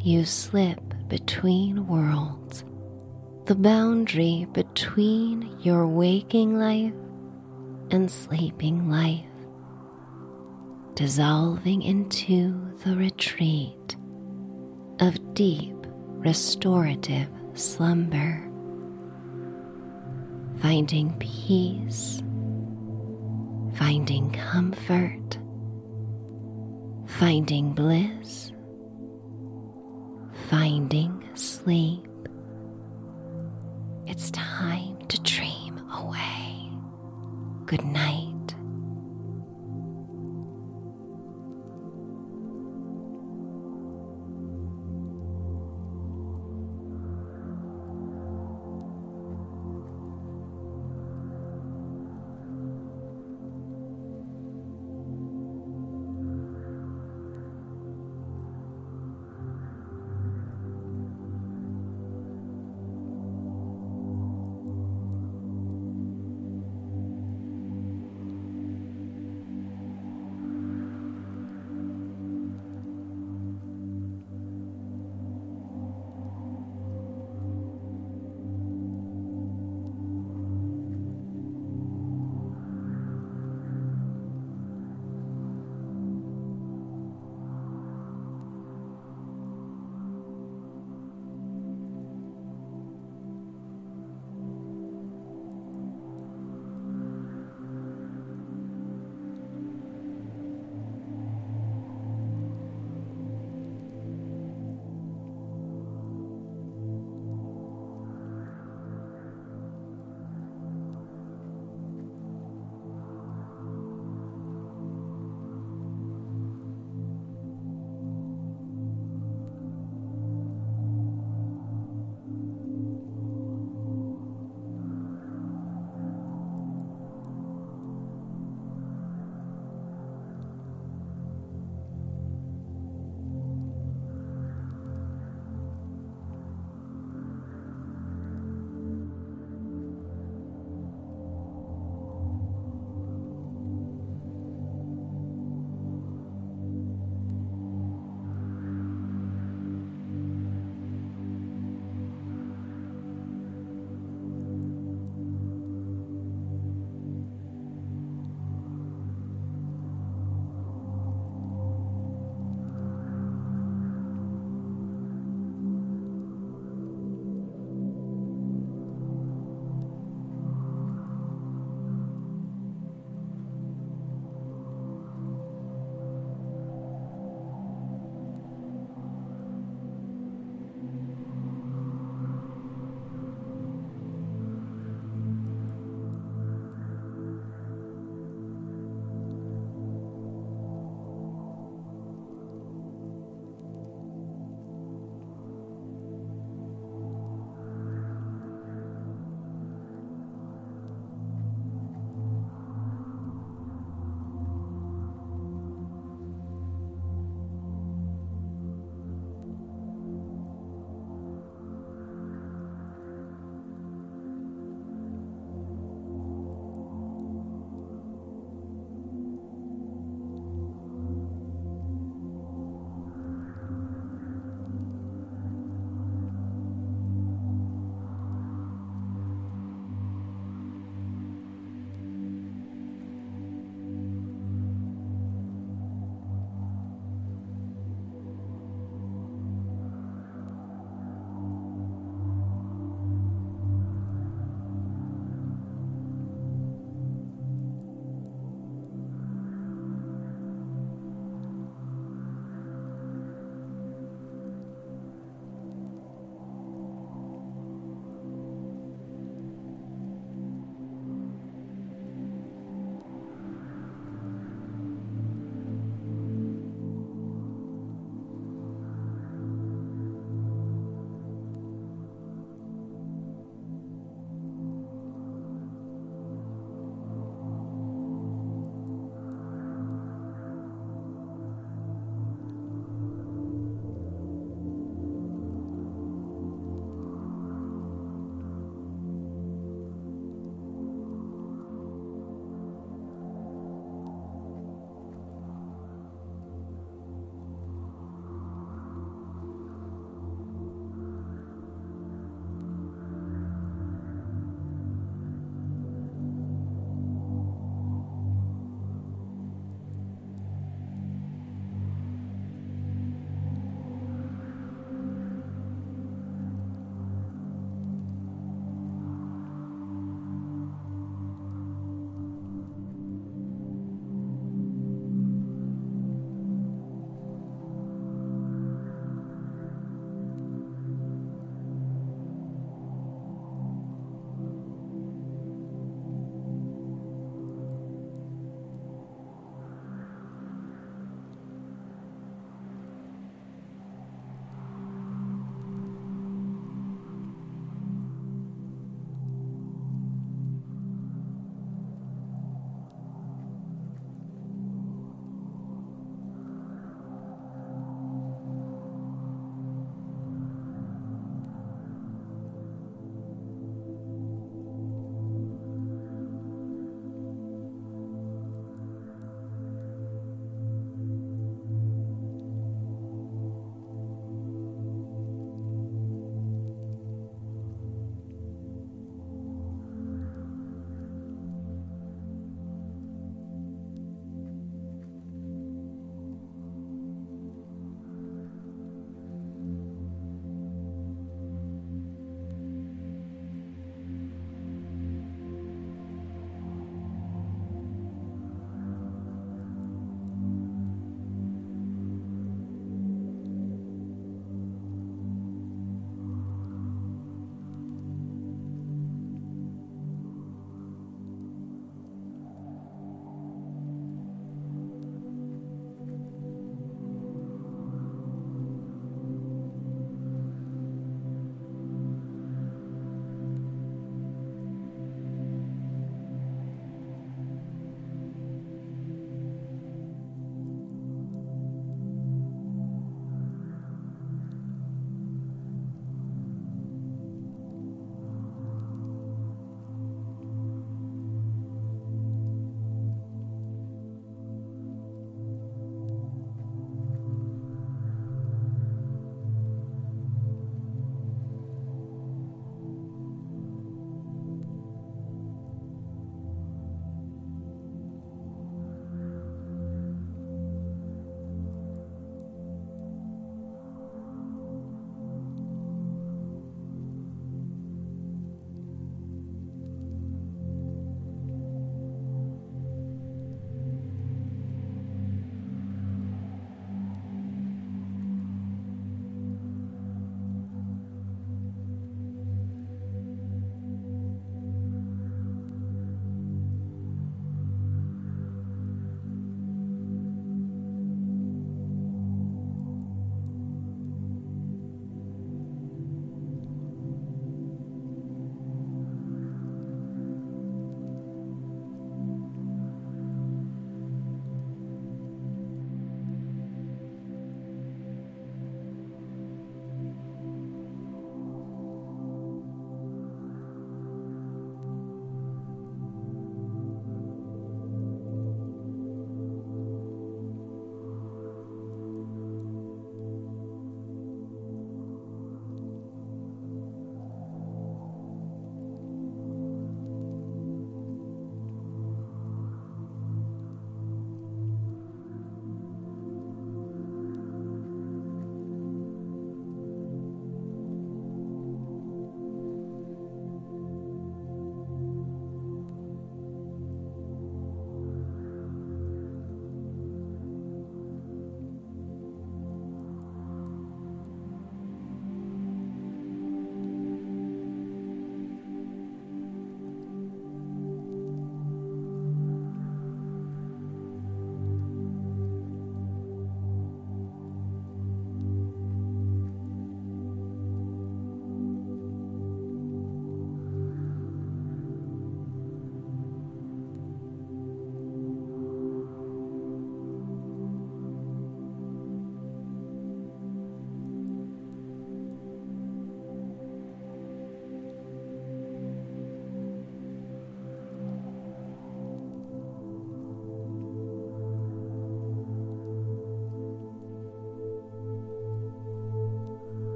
you 0.00 0.24
slip 0.24 0.80
between 1.08 1.86
worlds, 1.86 2.64
the 3.46 3.54
boundary 3.56 4.46
between 4.52 5.58
your 5.60 5.84
waking 5.88 6.60
life 6.60 6.92
and 7.90 8.08
sleeping 8.08 8.88
life, 8.88 9.24
dissolving 10.94 11.82
into 11.82 12.72
the 12.84 12.94
retreat 12.94 13.96
of 15.00 15.34
deep 15.34 15.74
restorative 16.06 17.28
slumber, 17.54 18.48
finding 20.60 21.12
peace, 21.18 22.22
finding 23.74 24.30
comfort, 24.30 25.36
finding 27.06 27.72
bliss, 27.72 28.52
finding 30.48 31.28
sleep. 31.34 32.06
It's 34.12 34.30
time 34.32 34.98
to 35.08 35.18
dream 35.22 35.90
away. 35.90 36.68
Good 37.64 37.82
night. 37.82 38.31